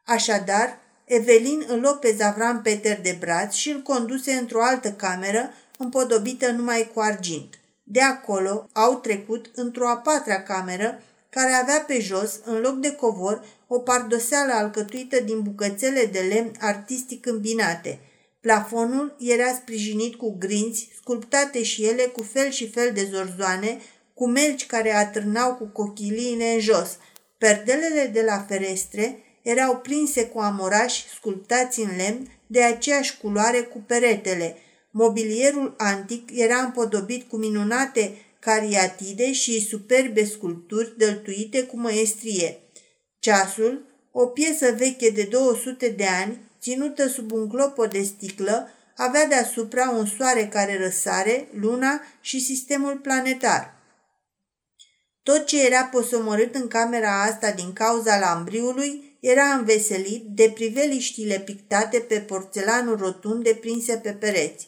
Așadar, 0.06 0.80
Evelin 1.06 1.64
îl 1.68 1.80
luă 1.80 1.92
pe 1.92 2.16
Zavran 2.18 2.62
Peter 2.62 3.02
de 3.02 3.18
braț 3.20 3.54
și 3.54 3.70
îl 3.70 3.82
conduse 3.82 4.32
într-o 4.32 4.64
altă 4.64 4.92
cameră 4.92 5.54
împodobită 5.78 6.52
numai 6.52 6.92
cu 6.94 7.00
argint. 7.00 7.60
De 7.84 8.02
acolo 8.02 8.70
au 8.72 8.96
trecut 8.96 9.52
într-o 9.56 9.88
a 9.88 9.98
patra 9.98 10.42
cameră 10.42 11.02
care 11.30 11.52
avea 11.52 11.84
pe 11.88 12.00
jos, 12.00 12.40
în 12.46 12.60
loc 12.60 12.76
de 12.76 12.92
covor, 12.92 13.46
o 13.68 13.80
pardoseală 13.80 14.54
alcătuită 14.54 15.20
din 15.20 15.42
bucățele 15.42 16.06
de 16.06 16.20
lemn 16.20 16.52
artistic 16.60 17.26
îmbinate. 17.26 18.00
Plafonul 18.42 19.16
era 19.20 19.54
sprijinit 19.54 20.16
cu 20.16 20.36
grinți, 20.40 20.90
sculptate 20.96 21.64
și 21.64 21.86
ele 21.86 22.04
cu 22.04 22.22
fel 22.22 22.50
și 22.50 22.70
fel 22.70 22.92
de 22.94 23.08
zorzoane, 23.12 23.80
cu 24.14 24.28
melci 24.28 24.66
care 24.66 24.94
atârnau 24.96 25.56
cu 25.56 25.66
cochiliile 25.66 26.54
în 26.54 26.60
jos. 26.60 26.98
Perdelele 27.38 28.10
de 28.14 28.22
la 28.22 28.46
ferestre 28.48 29.24
erau 29.42 29.78
prinse 29.78 30.26
cu 30.26 30.40
amorași 30.40 31.06
sculptați 31.16 31.80
în 31.80 31.90
lemn 31.98 32.32
de 32.48 32.64
aceeași 32.64 33.18
culoare 33.18 33.60
cu 33.60 33.84
peretele. 33.88 34.58
Mobilierul 34.92 35.74
antic 35.78 36.30
era 36.34 36.58
împodobit 36.58 37.30
cu 37.30 37.36
minunate 37.36 38.16
cariatide 38.40 39.32
și 39.32 39.68
superbe 39.68 40.26
sculpturi 40.26 40.98
dăltuite 40.98 41.64
cu 41.64 41.78
măestrie. 41.78 42.60
Ceasul, 43.20 43.86
o 44.12 44.26
piesă 44.26 44.74
veche 44.78 45.10
de 45.10 45.24
200 45.24 45.90
de 45.90 46.06
ani, 46.06 46.38
ținută 46.62 47.08
sub 47.08 47.32
un 47.32 47.50
clopot 47.50 47.92
de 47.92 48.02
sticlă, 48.02 48.70
avea 48.96 49.28
deasupra 49.28 49.90
un 49.90 50.06
soare 50.06 50.48
care 50.48 50.78
răsare, 50.84 51.48
luna 51.60 52.02
și 52.22 52.40
sistemul 52.40 52.98
planetar. 52.98 53.74
Tot 55.24 55.46
ce 55.46 55.66
era 55.66 55.84
posomorât 55.84 56.56
în 56.56 56.68
camera 56.68 57.24
asta 57.24 57.52
din 57.52 57.74
cauza 57.74 58.20
lambriului 58.20 59.18
era 59.20 59.44
înveselit 59.44 60.24
de 60.26 60.52
priveliștile 60.54 61.40
pictate 61.40 62.00
pe 62.00 62.20
porțelanul 62.20 62.98
rotund 62.98 63.44
deprinse 63.44 63.98
pe 63.98 64.12
pereți. 64.12 64.68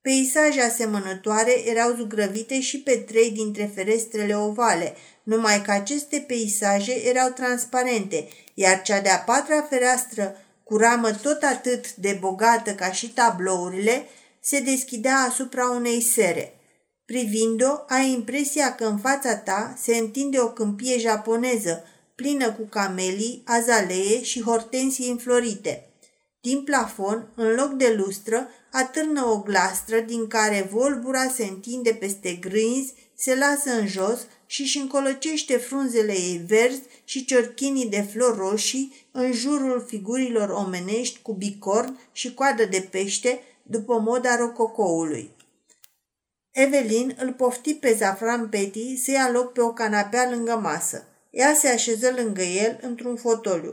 Peisaje 0.00 0.60
asemănătoare 0.60 1.68
erau 1.68 1.94
zugrăvite 1.96 2.60
și 2.60 2.80
pe 2.80 2.96
trei 2.96 3.30
dintre 3.30 3.70
ferestrele 3.74 4.36
ovale, 4.36 4.94
numai 5.22 5.62
că 5.62 5.70
aceste 5.70 6.24
peisaje 6.26 7.08
erau 7.08 7.28
transparente, 7.28 8.28
iar 8.54 8.82
cea 8.82 9.00
de-a 9.00 9.18
patra 9.18 9.62
fereastră, 9.62 10.36
cu 10.64 10.76
ramă 10.76 11.10
tot 11.10 11.42
atât 11.42 11.94
de 11.94 12.16
bogată 12.20 12.74
ca 12.74 12.92
și 12.92 13.12
tablourile, 13.12 14.06
se 14.40 14.60
deschidea 14.60 15.16
asupra 15.16 15.70
unei 15.70 16.00
sere. 16.00 16.61
Privind-o, 17.12 17.84
ai 17.88 18.12
impresia 18.12 18.74
că 18.74 18.84
în 18.84 18.98
fața 18.98 19.36
ta 19.36 19.74
se 19.82 19.96
întinde 19.96 20.40
o 20.40 20.48
câmpie 20.48 20.98
japoneză, 20.98 21.84
plină 22.14 22.52
cu 22.52 22.62
camelii, 22.70 23.42
azalee 23.44 24.22
și 24.22 24.42
hortensii 24.42 25.10
înflorite. 25.10 25.88
Din 26.40 26.62
plafon, 26.62 27.28
în 27.34 27.54
loc 27.54 27.72
de 27.72 27.94
lustră, 27.96 28.48
atârnă 28.70 29.26
o 29.26 29.38
glastră 29.38 30.00
din 30.00 30.26
care 30.26 30.68
volbura 30.72 31.28
se 31.28 31.44
întinde 31.44 31.90
peste 31.90 32.32
grânzi, 32.32 32.94
se 33.14 33.34
lasă 33.34 33.70
în 33.70 33.86
jos 33.86 34.18
și 34.46 34.60
își 34.60 34.78
încolăcește 34.78 35.56
frunzele 35.56 36.12
ei 36.12 36.42
verzi 36.46 36.82
și 37.04 37.24
ciorchinii 37.24 37.88
de 37.88 38.00
flori 38.12 38.38
roșii 38.38 39.06
în 39.10 39.32
jurul 39.32 39.84
figurilor 39.86 40.48
omenești 40.48 41.18
cu 41.22 41.32
bicorn 41.32 41.98
și 42.12 42.34
coadă 42.34 42.64
de 42.64 42.88
pește, 42.90 43.40
după 43.62 44.00
moda 44.00 44.36
rococoului. 44.36 45.30
Evelin 46.52 47.16
îl 47.18 47.32
pofti 47.32 47.74
pe 47.74 47.94
Zafran 47.94 48.48
Petty 48.48 48.96
să 48.96 49.10
ia 49.10 49.30
loc 49.32 49.52
pe 49.52 49.60
o 49.60 49.72
canapea 49.72 50.30
lângă 50.30 50.58
masă. 50.62 51.04
Ea 51.30 51.54
se 51.54 51.68
așeză 51.68 52.12
lângă 52.16 52.42
el 52.42 52.78
într-un 52.82 53.16
fotoliu. 53.16 53.70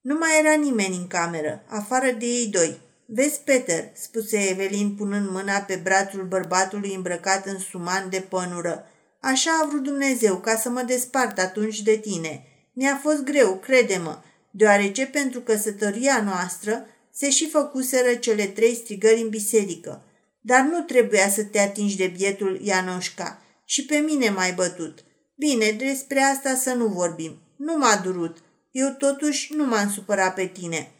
Nu 0.00 0.14
mai 0.14 0.30
era 0.38 0.54
nimeni 0.54 0.96
în 0.96 1.06
cameră, 1.06 1.62
afară 1.66 2.10
de 2.10 2.26
ei 2.26 2.46
doi. 2.46 2.80
Vezi, 3.06 3.40
Peter, 3.44 3.90
spuse 3.94 4.48
Evelin 4.48 4.94
punând 4.94 5.30
mâna 5.30 5.58
pe 5.58 5.80
brațul 5.82 6.24
bărbatului 6.24 6.94
îmbrăcat 6.94 7.46
în 7.46 7.58
suman 7.58 8.10
de 8.10 8.26
pănură. 8.28 8.86
Așa 9.20 9.50
a 9.62 9.66
vrut 9.66 9.82
Dumnezeu 9.82 10.36
ca 10.36 10.56
să 10.56 10.68
mă 10.68 10.82
despart 10.82 11.38
atunci 11.38 11.82
de 11.82 11.96
tine. 11.96 12.42
Mi-a 12.72 13.00
fost 13.02 13.22
greu, 13.22 13.54
crede-mă, 13.56 14.22
deoarece 14.50 15.06
pentru 15.06 15.40
căsătoria 15.40 16.22
noastră 16.22 16.86
se 17.12 17.30
și 17.30 17.48
făcuseră 17.48 18.14
cele 18.14 18.44
trei 18.44 18.74
strigări 18.74 19.20
în 19.20 19.28
biserică. 19.28 20.02
Dar 20.40 20.60
nu 20.60 20.80
trebuia 20.80 21.28
să 21.28 21.44
te 21.44 21.58
atingi 21.58 21.96
de 21.96 22.06
bietul 22.16 22.60
Ianoșca. 22.62 23.42
Și 23.64 23.84
pe 23.84 23.96
mine 23.96 24.30
m-ai 24.30 24.52
bătut. 24.52 25.04
Bine, 25.36 25.70
despre 25.70 26.20
asta 26.20 26.54
să 26.54 26.74
nu 26.74 26.86
vorbim. 26.86 27.38
Nu 27.56 27.76
m-a 27.76 28.00
durut. 28.02 28.36
Eu 28.70 28.94
totuși 28.98 29.54
nu 29.54 29.66
m-am 29.66 29.90
supărat 29.90 30.34
pe 30.34 30.46
tine. 30.46 30.92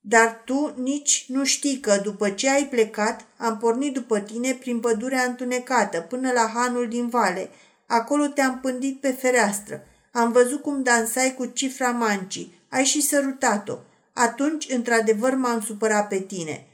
Dar 0.00 0.42
tu 0.44 0.74
nici 0.76 1.24
nu 1.28 1.44
știi 1.44 1.78
că 1.78 2.00
după 2.02 2.30
ce 2.30 2.50
ai 2.50 2.66
plecat, 2.66 3.24
am 3.36 3.58
pornit 3.58 3.94
după 3.94 4.20
tine 4.20 4.52
prin 4.52 4.80
pădurea 4.80 5.22
întunecată 5.22 6.00
până 6.00 6.32
la 6.32 6.50
hanul 6.54 6.88
din 6.88 7.08
vale. 7.08 7.48
Acolo 7.86 8.26
te-am 8.26 8.60
pândit 8.60 9.00
pe 9.00 9.10
fereastră. 9.10 9.86
Am 10.12 10.32
văzut 10.32 10.62
cum 10.62 10.82
dansai 10.82 11.34
cu 11.34 11.46
cifra 11.46 11.90
mancii. 11.90 12.60
Ai 12.68 12.84
și 12.84 13.00
sărutat-o. 13.00 13.76
Atunci, 14.12 14.66
într-adevăr, 14.70 15.34
m-am 15.34 15.60
supărat 15.60 16.08
pe 16.08 16.18
tine. 16.18 16.66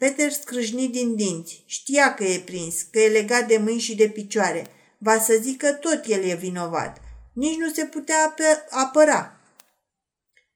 Peter 0.00 0.30
scrâșni 0.30 0.88
din 0.88 1.14
dinți. 1.14 1.62
Știa 1.66 2.14
că 2.14 2.24
e 2.24 2.38
prins, 2.38 2.82
că 2.82 2.98
e 2.98 3.08
legat 3.08 3.46
de 3.46 3.56
mâini 3.56 3.80
și 3.80 3.94
de 3.94 4.08
picioare. 4.08 4.66
Va 4.98 5.18
să 5.18 5.38
zică 5.40 5.72
tot 5.72 6.00
el 6.06 6.24
e 6.24 6.34
vinovat. 6.34 7.00
Nici 7.32 7.56
nu 7.56 7.72
se 7.72 7.84
putea 7.84 8.34
apăra. 8.70 9.40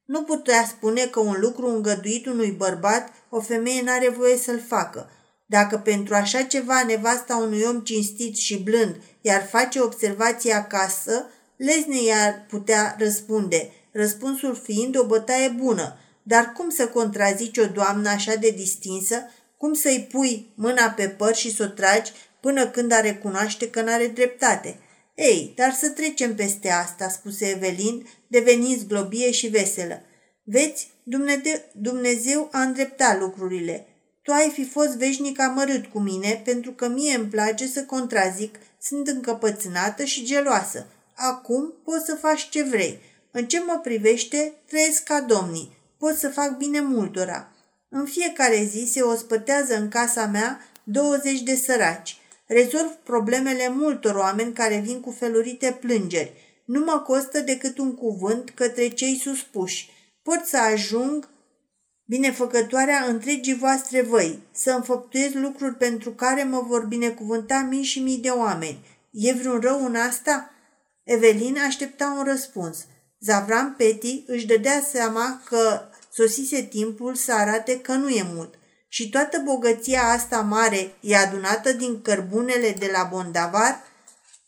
Nu 0.04 0.22
putea 0.22 0.64
spune 0.66 1.06
că 1.06 1.20
un 1.20 1.36
lucru 1.40 1.66
îngăduit 1.66 2.26
unui 2.26 2.50
bărbat 2.50 3.12
o 3.28 3.40
femeie 3.40 3.82
n-are 3.82 4.08
voie 4.08 4.36
să-l 4.36 4.60
facă. 4.68 5.10
Dacă 5.46 5.78
pentru 5.78 6.14
așa 6.14 6.42
ceva 6.42 6.84
nevasta 6.84 7.36
unui 7.36 7.62
om 7.62 7.80
cinstit 7.80 8.36
și 8.36 8.62
blând 8.62 8.96
i-ar 9.20 9.46
face 9.50 9.80
observație 9.80 10.52
acasă, 10.52 11.30
Lesne 11.56 12.02
i-ar 12.02 12.46
putea 12.48 12.96
răspunde, 12.98 13.70
răspunsul 13.92 14.54
fiind 14.54 14.98
o 14.98 15.06
bătaie 15.06 15.48
bună. 15.48 15.98
Dar 16.26 16.52
cum 16.52 16.70
să 16.70 16.88
contrazici 16.88 17.58
o 17.58 17.66
doamnă 17.66 18.08
așa 18.08 18.34
de 18.34 18.50
distinsă? 18.50 19.30
Cum 19.56 19.72
să-i 19.72 20.08
pui 20.10 20.52
mâna 20.54 20.90
pe 20.90 21.08
păr 21.08 21.34
și 21.34 21.54
să 21.54 21.62
o 21.62 21.66
tragi 21.66 22.12
până 22.40 22.66
când 22.66 22.92
a 22.92 23.00
recunoaște 23.00 23.70
că 23.70 23.82
n-are 23.82 24.06
dreptate? 24.06 24.78
Ei, 25.14 25.52
dar 25.56 25.72
să 25.72 25.88
trecem 25.88 26.34
peste 26.34 26.70
asta, 26.70 27.08
spuse 27.08 27.48
Evelin, 27.48 28.06
devenind 28.26 28.78
zglobie 28.78 29.30
și 29.30 29.46
veselă. 29.46 30.02
Veți, 30.44 30.90
Dumnezeu 31.72 32.48
a 32.52 32.62
îndreptat 32.62 33.18
lucrurile. 33.20 33.86
Tu 34.22 34.32
ai 34.32 34.50
fi 34.52 34.64
fost 34.64 34.96
veșnic 34.96 35.40
amărât 35.40 35.86
cu 35.86 35.98
mine 35.98 36.42
pentru 36.44 36.72
că 36.72 36.88
mie 36.88 37.14
îmi 37.14 37.26
place 37.26 37.66
să 37.66 37.84
contrazic, 37.84 38.58
sunt 38.80 39.08
încăpățânată 39.08 40.04
și 40.04 40.24
geloasă. 40.24 40.86
Acum 41.14 41.72
poți 41.84 42.04
să 42.04 42.14
faci 42.14 42.48
ce 42.48 42.62
vrei. 42.62 42.98
În 43.30 43.46
ce 43.46 43.60
mă 43.60 43.80
privește, 43.82 44.54
trăiesc 44.66 45.02
ca 45.02 45.20
domnii. 45.20 45.73
Pot 46.04 46.16
să 46.16 46.28
fac 46.28 46.56
bine 46.56 46.80
multora. 46.80 47.52
În 47.88 48.04
fiecare 48.04 48.64
zi 48.64 48.90
se 48.92 49.00
ospătează 49.00 49.76
în 49.76 49.88
casa 49.88 50.26
mea 50.26 50.60
20 50.82 51.40
de 51.42 51.54
săraci. 51.54 52.16
Rezolv 52.46 52.90
problemele 52.90 53.68
multor 53.68 54.14
oameni 54.14 54.52
care 54.52 54.82
vin 54.84 55.00
cu 55.00 55.10
felurite 55.10 55.78
plângeri. 55.80 56.32
Nu 56.64 56.84
mă 56.84 57.02
costă 57.06 57.40
decât 57.40 57.78
un 57.78 57.94
cuvânt 57.94 58.50
către 58.50 58.88
cei 58.88 59.16
suspuși. 59.22 59.90
Pot 60.22 60.44
să 60.44 60.58
ajung 60.58 61.28
binefăcătoarea 62.04 63.04
întregii 63.08 63.56
voastre 63.56 64.02
văi, 64.02 64.38
să 64.52 64.70
înfăptuiez 64.70 65.32
lucruri 65.32 65.74
pentru 65.74 66.10
care 66.10 66.42
mă 66.42 66.64
vor 66.66 66.86
binecuvânta 66.86 67.66
mii 67.70 67.82
și 67.82 68.00
mii 68.00 68.18
de 68.18 68.30
oameni. 68.30 68.84
E 69.10 69.32
vreun 69.32 69.60
rău 69.60 69.84
în 69.84 69.94
asta? 69.94 70.50
Evelina 71.04 71.64
aștepta 71.64 72.14
un 72.18 72.24
răspuns. 72.24 72.86
Zavram 73.24 73.74
Peti 73.76 74.24
își 74.26 74.46
dădea 74.46 74.80
seama 74.80 75.42
că 75.44 75.88
sosise 76.14 76.62
timpul 76.62 77.14
să 77.14 77.32
arate 77.32 77.80
că 77.80 77.92
nu 77.92 78.08
e 78.08 78.22
mut. 78.34 78.54
Și 78.88 79.08
toată 79.08 79.40
bogăția 79.44 80.02
asta 80.02 80.40
mare 80.40 80.94
e 81.00 81.16
adunată 81.16 81.72
din 81.72 82.02
cărbunele 82.02 82.74
de 82.78 82.88
la 82.92 83.08
Bondavar? 83.10 83.82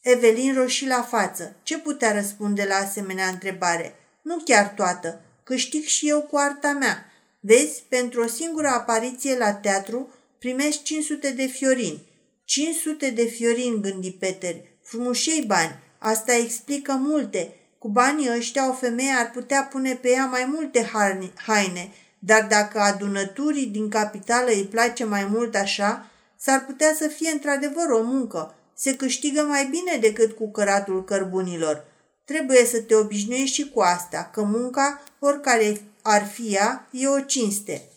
Evelin 0.00 0.54
roșii 0.54 0.86
la 0.86 1.02
față. 1.02 1.56
Ce 1.62 1.78
putea 1.78 2.12
răspunde 2.12 2.64
la 2.68 2.74
asemenea 2.74 3.28
întrebare? 3.28 3.94
Nu 4.22 4.36
chiar 4.44 4.68
toată. 4.68 5.20
Câștig 5.42 5.84
și 5.84 6.08
eu 6.08 6.20
cu 6.20 6.36
arta 6.36 6.72
mea. 6.72 7.12
Vezi, 7.40 7.82
pentru 7.88 8.22
o 8.22 8.26
singură 8.26 8.68
apariție 8.68 9.36
la 9.36 9.52
teatru 9.52 10.08
primești 10.38 10.82
500 10.82 11.30
de 11.30 11.46
fiorini. 11.46 12.02
500 12.44 13.10
de 13.10 13.24
fiorini, 13.24 13.80
gândi 13.80 14.10
Peter. 14.10 14.54
Frumușei 14.82 15.44
bani. 15.46 15.78
Asta 15.98 16.34
explică 16.34 16.92
multe. 16.92 17.54
Cu 17.86 17.92
banii 17.92 18.36
ăștia 18.36 18.68
o 18.68 18.72
femeie 18.72 19.12
ar 19.18 19.30
putea 19.30 19.62
pune 19.62 19.94
pe 19.94 20.08
ea 20.08 20.26
mai 20.26 20.44
multe 20.44 20.90
haine, 21.46 21.92
dar 22.18 22.46
dacă 22.46 22.80
adunăturii 22.80 23.66
din 23.66 23.88
capitală 23.88 24.50
îi 24.50 24.64
place 24.64 25.04
mai 25.04 25.24
mult 25.24 25.54
așa, 25.54 26.10
s-ar 26.36 26.64
putea 26.64 26.94
să 26.98 27.08
fie 27.08 27.30
într-adevăr 27.30 27.90
o 27.90 28.02
muncă. 28.02 28.54
Se 28.74 28.96
câștigă 28.96 29.40
mai 29.40 29.66
bine 29.66 29.98
decât 30.00 30.32
cu 30.32 30.50
căratul 30.50 31.04
cărbunilor. 31.04 31.84
Trebuie 32.24 32.64
să 32.64 32.80
te 32.80 32.94
obișnuiești 32.94 33.54
și 33.54 33.70
cu 33.70 33.80
asta, 33.80 34.30
că 34.32 34.42
munca, 34.42 35.02
oricare 35.18 35.80
ar 36.02 36.26
fi 36.26 36.54
ea, 36.54 36.88
e 36.90 37.08
o 37.08 37.20
cinste. 37.20 37.88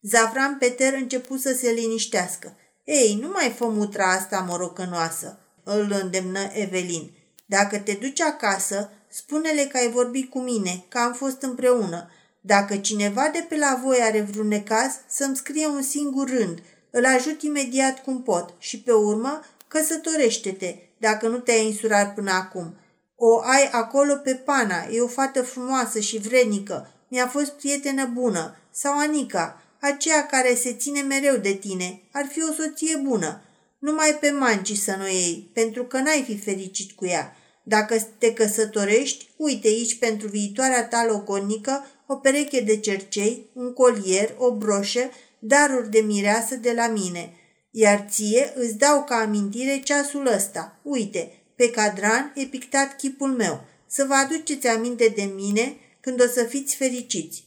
Zavran 0.00 0.58
Peter 0.58 0.92
început 0.92 1.40
să 1.40 1.52
se 1.52 1.70
liniștească. 1.70 2.56
Ei, 2.84 3.18
nu 3.20 3.28
mai 3.28 3.54
fă 3.56 3.66
mutra 3.66 4.12
asta 4.12 4.44
morocănoasă, 4.48 5.38
îl 5.64 5.96
îndemnă 6.02 6.40
Evelin. 6.52 7.15
Dacă 7.46 7.78
te 7.78 7.92
duci 7.92 8.20
acasă, 8.20 8.90
spune-le 9.08 9.62
că 9.62 9.76
ai 9.76 9.90
vorbit 9.90 10.30
cu 10.30 10.38
mine, 10.38 10.84
că 10.88 10.98
am 10.98 11.12
fost 11.12 11.42
împreună. 11.42 12.10
Dacă 12.40 12.76
cineva 12.76 13.28
de 13.32 13.46
pe 13.48 13.56
la 13.56 13.80
voi 13.84 13.98
are 14.02 14.20
vreun 14.20 14.48
necaz, 14.48 14.92
să-mi 15.08 15.36
scrie 15.36 15.66
un 15.66 15.82
singur 15.82 16.28
rând. 16.28 16.62
Îl 16.90 17.04
ajut 17.04 17.42
imediat 17.42 18.02
cum 18.02 18.22
pot 18.22 18.54
și 18.58 18.80
pe 18.80 18.92
urmă 18.92 19.40
căsătorește-te, 19.68 20.74
dacă 20.98 21.28
nu 21.28 21.38
te-ai 21.38 21.66
insurat 21.66 22.14
până 22.14 22.30
acum. 22.30 22.76
O 23.16 23.38
ai 23.38 23.68
acolo 23.72 24.14
pe 24.14 24.34
Pana, 24.34 24.86
e 24.90 25.00
o 25.00 25.06
fată 25.06 25.42
frumoasă 25.42 26.00
și 26.00 26.18
vrednică, 26.18 26.90
mi-a 27.08 27.26
fost 27.26 27.50
prietenă 27.50 28.10
bună. 28.12 28.56
Sau 28.70 28.98
Anica, 28.98 29.62
aceea 29.80 30.26
care 30.26 30.54
se 30.54 30.72
ține 30.72 31.00
mereu 31.00 31.36
de 31.36 31.52
tine, 31.52 32.02
ar 32.12 32.26
fi 32.26 32.42
o 32.42 32.52
soție 32.52 32.96
bună. 32.96 33.40
Numai 33.86 34.16
pe 34.20 34.30
manci 34.30 34.76
să 34.76 34.94
nu 34.98 35.08
iei, 35.08 35.50
pentru 35.52 35.84
că 35.84 35.98
n-ai 35.98 36.22
fi 36.26 36.38
fericit 36.38 36.92
cu 36.92 37.06
ea. 37.06 37.36
Dacă 37.62 37.96
te 38.18 38.32
căsătorești, 38.32 39.28
uite 39.36 39.68
aici 39.68 39.98
pentru 39.98 40.28
viitoarea 40.28 40.86
ta 40.86 41.06
logodnică 41.08 41.86
o 42.06 42.14
pereche 42.14 42.60
de 42.60 42.76
cercei, 42.76 43.50
un 43.52 43.72
colier, 43.72 44.34
o 44.38 44.56
broșă, 44.56 45.10
daruri 45.38 45.90
de 45.90 45.98
mireasă 45.98 46.56
de 46.56 46.72
la 46.72 46.88
mine. 46.88 47.32
Iar 47.70 48.06
ție 48.10 48.52
îți 48.54 48.76
dau 48.76 49.04
ca 49.04 49.14
amintire 49.14 49.80
ceasul 49.84 50.26
ăsta. 50.26 50.80
Uite, 50.82 51.32
pe 51.56 51.70
cadran 51.70 52.32
e 52.34 52.44
pictat 52.44 52.96
chipul 52.96 53.30
meu. 53.30 53.64
Să 53.86 54.04
vă 54.08 54.14
aduceți 54.14 54.66
aminte 54.66 55.12
de 55.16 55.22
mine 55.22 55.76
când 56.00 56.22
o 56.22 56.26
să 56.26 56.42
fiți 56.42 56.76
fericiți. 56.76 57.44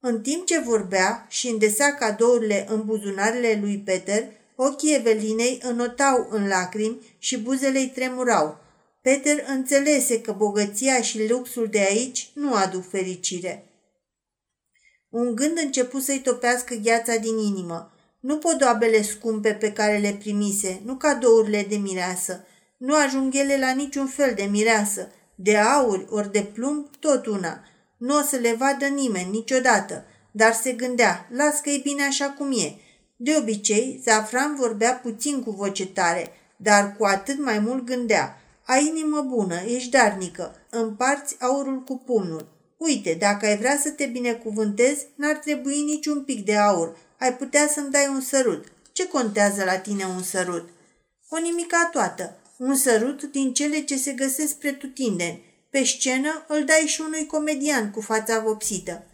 În 0.00 0.20
timp 0.20 0.46
ce 0.46 0.58
vorbea 0.58 1.26
și 1.28 1.48
îndesea 1.48 1.94
cadourile 1.94 2.66
în 2.68 2.84
buzunarele 2.84 3.58
lui 3.60 3.78
Peter, 3.78 4.24
ochii 4.62 4.94
Evelinei 4.94 5.60
înotau 5.62 6.26
în 6.30 6.48
lacrimi 6.48 7.16
și 7.18 7.38
buzele 7.38 7.78
îi 7.78 7.92
tremurau. 7.94 8.58
Peter 9.02 9.44
înțelese 9.48 10.20
că 10.20 10.32
bogăția 10.32 11.02
și 11.02 11.28
luxul 11.28 11.66
de 11.70 11.78
aici 11.78 12.30
nu 12.34 12.54
aduc 12.54 12.88
fericire. 12.88 13.64
Un 15.08 15.34
gând 15.34 15.58
început 15.58 16.02
să-i 16.02 16.20
topească 16.20 16.74
gheața 16.74 17.16
din 17.16 17.38
inimă. 17.38 17.92
Nu 18.20 18.38
podoabele 18.38 19.02
scumpe 19.02 19.52
pe 19.52 19.72
care 19.72 19.96
le 19.96 20.16
primise, 20.18 20.80
nu 20.84 20.96
cadourile 20.96 21.66
de 21.68 21.76
mireasă. 21.76 22.44
Nu 22.76 22.94
ajung 22.94 23.34
ele 23.34 23.58
la 23.58 23.70
niciun 23.70 24.06
fel 24.06 24.32
de 24.34 24.42
mireasă. 24.42 25.12
De 25.34 25.56
aur 25.56 26.06
ori 26.10 26.32
de 26.32 26.42
plumb, 26.42 26.86
tot 26.98 27.26
una. 27.26 27.64
Nu 27.96 28.18
o 28.18 28.22
să 28.22 28.36
le 28.36 28.54
vadă 28.58 28.86
nimeni 28.86 29.30
niciodată. 29.30 30.04
Dar 30.30 30.52
se 30.52 30.72
gândea, 30.72 31.28
las 31.30 31.60
că 31.60 31.70
e 31.70 31.80
bine 31.82 32.02
așa 32.02 32.30
cum 32.30 32.52
e. 32.52 32.74
De 33.22 33.36
obicei, 33.38 34.00
Zafran 34.04 34.56
vorbea 34.56 34.92
puțin 34.92 35.42
cu 35.42 35.50
voce 35.50 35.86
tare, 35.86 36.32
dar 36.56 36.96
cu 36.96 37.04
atât 37.04 37.44
mai 37.44 37.58
mult 37.58 37.84
gândea. 37.84 38.40
Ai 38.64 38.86
inimă 38.86 39.20
bună, 39.20 39.60
ești 39.66 39.90
darnică, 39.90 40.54
împarți 40.70 41.36
aurul 41.40 41.82
cu 41.82 41.96
pumnul. 41.96 42.48
Uite, 42.76 43.16
dacă 43.18 43.46
ai 43.46 43.56
vrea 43.56 43.78
să 43.78 43.90
te 43.90 44.06
binecuvântezi, 44.06 45.06
n-ar 45.14 45.36
trebui 45.36 45.82
niciun 45.82 46.22
pic 46.22 46.44
de 46.44 46.56
aur. 46.56 46.96
Ai 47.18 47.36
putea 47.36 47.68
să-mi 47.68 47.90
dai 47.90 48.08
un 48.08 48.20
sărut. 48.20 48.64
Ce 48.92 49.08
contează 49.08 49.64
la 49.64 49.78
tine 49.78 50.04
un 50.04 50.22
sărut? 50.22 50.68
O 51.28 51.38
nimica 51.38 51.88
toată. 51.92 52.36
Un 52.56 52.74
sărut 52.74 53.22
din 53.22 53.52
cele 53.52 53.80
ce 53.80 53.96
se 53.96 54.12
găsesc 54.12 54.54
pretutindeni. 54.54 55.42
Pe 55.70 55.84
scenă 55.84 56.44
îl 56.48 56.64
dai 56.64 56.84
și 56.86 57.00
unui 57.00 57.26
comedian 57.26 57.90
cu 57.90 58.00
fața 58.00 58.40
vopsită. 58.40 59.04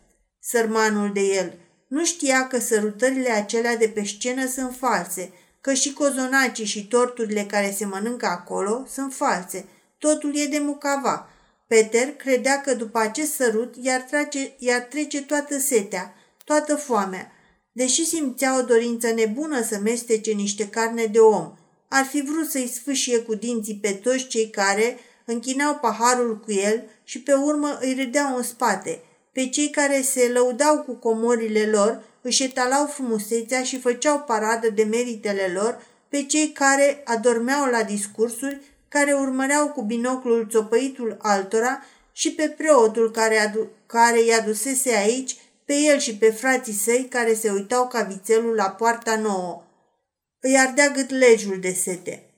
Sărmanul 0.40 1.12
de 1.12 1.20
el. 1.20 1.52
Nu 1.86 2.04
știa 2.04 2.46
că 2.46 2.58
sărutările 2.58 3.30
acelea 3.30 3.76
de 3.76 3.88
pe 3.88 4.04
scenă 4.04 4.46
sunt 4.46 4.76
false, 4.78 5.32
că 5.60 5.74
și 5.74 5.92
cozonacii 5.92 6.64
și 6.64 6.86
torturile 6.86 7.44
care 7.44 7.74
se 7.76 7.84
mănâncă 7.84 8.26
acolo 8.26 8.86
sunt 8.92 9.14
false. 9.14 9.68
Totul 9.98 10.36
e 10.36 10.46
de 10.46 10.58
mucava. 10.58 11.30
Peter 11.66 12.14
credea 12.14 12.60
că 12.60 12.74
după 12.74 12.98
acest 12.98 13.32
sărut 13.32 13.74
i-ar, 13.80 14.00
trage, 14.00 14.54
i-ar 14.58 14.80
trece 14.80 15.22
toată 15.22 15.58
setea, 15.58 16.14
toată 16.44 16.76
foamea. 16.76 17.32
Deși 17.72 18.06
simțea 18.06 18.58
o 18.58 18.62
dorință 18.62 19.12
nebună 19.12 19.62
să 19.62 19.78
mestece 19.82 20.30
niște 20.30 20.68
carne 20.68 21.04
de 21.04 21.18
om, 21.18 21.52
ar 21.88 22.04
fi 22.04 22.20
vrut 22.20 22.50
să-i 22.50 22.68
sfâșie 22.68 23.18
cu 23.18 23.34
dinții 23.34 23.78
pe 23.82 23.92
toți 23.92 24.26
cei 24.26 24.50
care 24.50 24.98
închinau 25.24 25.74
paharul 25.74 26.40
cu 26.40 26.52
el 26.52 26.82
și 27.04 27.22
pe 27.22 27.32
urmă 27.32 27.78
îi 27.80 27.94
râdeau 27.94 28.36
în 28.36 28.42
spate, 28.42 29.02
pe 29.36 29.48
cei 29.48 29.70
care 29.70 30.02
se 30.02 30.28
lăudau 30.28 30.82
cu 30.82 30.92
comorile 30.92 31.66
lor, 31.66 32.02
își 32.20 32.42
etalau 32.42 32.86
frumusețea 32.86 33.62
și 33.62 33.80
făceau 33.80 34.20
paradă 34.20 34.70
de 34.70 34.82
meritele 34.82 35.50
lor, 35.54 35.86
pe 36.08 36.24
cei 36.24 36.52
care 36.52 37.02
adormeau 37.04 37.70
la 37.70 37.82
discursuri 37.82 38.60
care 38.88 39.12
urmăreau 39.12 39.68
cu 39.68 39.82
binoclul 39.82 40.48
țopăitul 40.50 41.16
altora 41.20 41.84
și 42.12 42.32
pe 42.32 42.48
preotul 42.48 43.10
care, 43.10 43.38
adu- 43.38 43.68
care 43.86 44.20
i 44.20 44.32
adusese 44.32 44.94
aici, 44.94 45.36
pe 45.64 45.74
el 45.74 45.98
și 45.98 46.16
pe 46.16 46.30
frații 46.30 46.72
săi 46.72 47.06
care 47.10 47.34
se 47.34 47.50
uitau 47.50 47.88
ca 47.88 48.02
vițelul 48.02 48.54
la 48.54 48.70
poarta 48.70 49.16
nouă. 49.16 49.62
Îi 50.40 50.58
ardea 50.58 50.88
gâtlejul 50.88 51.60
de 51.60 51.72
sete. 51.72 52.30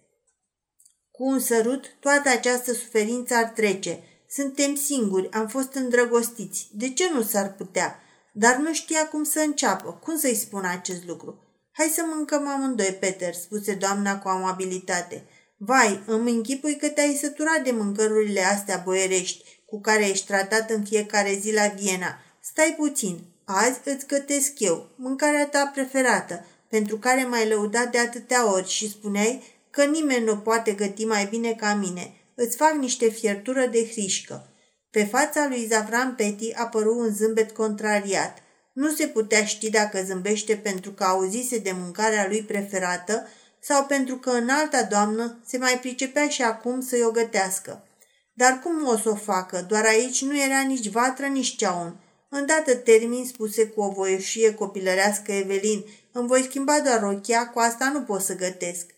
Cu 1.10 1.24
un 1.24 1.38
sărut, 1.38 1.96
toată 2.00 2.28
această 2.28 2.72
suferință 2.72 3.34
ar 3.34 3.44
trece. 3.44 3.98
Suntem 4.30 4.74
singuri, 4.74 5.30
am 5.32 5.48
fost 5.48 5.74
îndrăgostiți. 5.74 6.68
De 6.72 6.92
ce 6.92 7.10
nu 7.12 7.22
s-ar 7.22 7.54
putea? 7.54 7.98
Dar 8.32 8.56
nu 8.56 8.72
știa 8.72 9.08
cum 9.08 9.24
să 9.24 9.40
înceapă. 9.40 9.98
Cum 10.02 10.18
să-i 10.18 10.34
spun 10.34 10.64
acest 10.64 11.06
lucru? 11.06 11.42
Hai 11.72 11.92
să 11.94 12.02
mâncăm 12.14 12.48
amândoi, 12.48 12.96
Peter, 13.00 13.34
spuse 13.34 13.74
doamna 13.74 14.18
cu 14.18 14.28
amabilitate. 14.28 15.24
Vai, 15.56 16.02
îmi 16.06 16.30
închipui 16.30 16.76
că 16.76 16.88
te-ai 16.88 17.18
săturat 17.20 17.64
de 17.64 17.70
mâncărurile 17.70 18.40
astea 18.40 18.82
boierești 18.84 19.44
cu 19.66 19.80
care 19.80 20.08
ești 20.08 20.26
tratat 20.26 20.70
în 20.70 20.84
fiecare 20.84 21.38
zi 21.40 21.52
la 21.52 21.66
Viena. 21.66 22.18
Stai 22.40 22.74
puțin, 22.76 23.20
azi 23.44 23.80
îți 23.84 24.06
gătesc 24.06 24.52
eu, 24.58 24.88
mâncarea 24.96 25.48
ta 25.48 25.70
preferată, 25.74 26.44
pentru 26.68 26.98
care 26.98 27.24
m-ai 27.24 27.48
lăudat 27.48 27.90
de 27.90 27.98
atâtea 27.98 28.52
ori 28.52 28.68
și 28.68 28.90
spuneai 28.90 29.42
că 29.70 29.84
nimeni 29.84 30.24
nu 30.24 30.36
poate 30.36 30.72
găti 30.72 31.04
mai 31.04 31.26
bine 31.26 31.52
ca 31.52 31.74
mine. 31.74 32.17
Îți 32.40 32.56
fac 32.56 32.72
niște 32.72 33.08
fiertură 33.08 33.66
de 33.66 33.88
hrișcă. 33.90 34.46
Pe 34.90 35.04
fața 35.04 35.46
lui 35.48 35.66
Zavran 35.66 36.14
Peti 36.14 36.52
apăru 36.54 36.98
un 36.98 37.14
zâmbet 37.14 37.50
contrariat. 37.50 38.38
Nu 38.72 38.90
se 38.90 39.06
putea 39.06 39.44
ști 39.44 39.70
dacă 39.70 40.02
zâmbește 40.02 40.56
pentru 40.56 40.90
că 40.90 41.04
auzise 41.04 41.58
de 41.58 41.72
mâncarea 41.72 42.26
lui 42.28 42.42
preferată 42.42 43.26
sau 43.60 43.84
pentru 43.84 44.16
că 44.16 44.30
în 44.30 44.48
alta 44.48 44.82
doamnă 44.82 45.38
se 45.46 45.58
mai 45.58 45.78
pricepea 45.80 46.28
și 46.28 46.42
acum 46.42 46.80
să-i 46.80 47.02
o 47.02 47.10
gătească. 47.10 47.86
Dar 48.32 48.60
cum 48.62 48.86
o 48.86 48.96
să 48.96 49.08
o 49.08 49.14
facă? 49.14 49.64
Doar 49.68 49.84
aici 49.84 50.22
nu 50.22 50.42
era 50.42 50.60
nici 50.60 50.88
vatră, 50.88 51.26
nici 51.26 51.56
ceaun. 51.56 52.00
Îndată 52.28 52.74
termin 52.74 53.26
spuse 53.26 53.66
cu 53.66 53.80
o 53.80 53.90
voieșie 53.90 54.54
copilărească 54.54 55.32
Evelin, 55.32 55.84
îmi 56.12 56.28
voi 56.28 56.42
schimba 56.42 56.80
doar 56.80 57.00
rochia, 57.00 57.48
cu 57.48 57.58
asta 57.58 57.90
nu 57.92 58.00
pot 58.02 58.20
să 58.20 58.36
gătesc. 58.36 58.96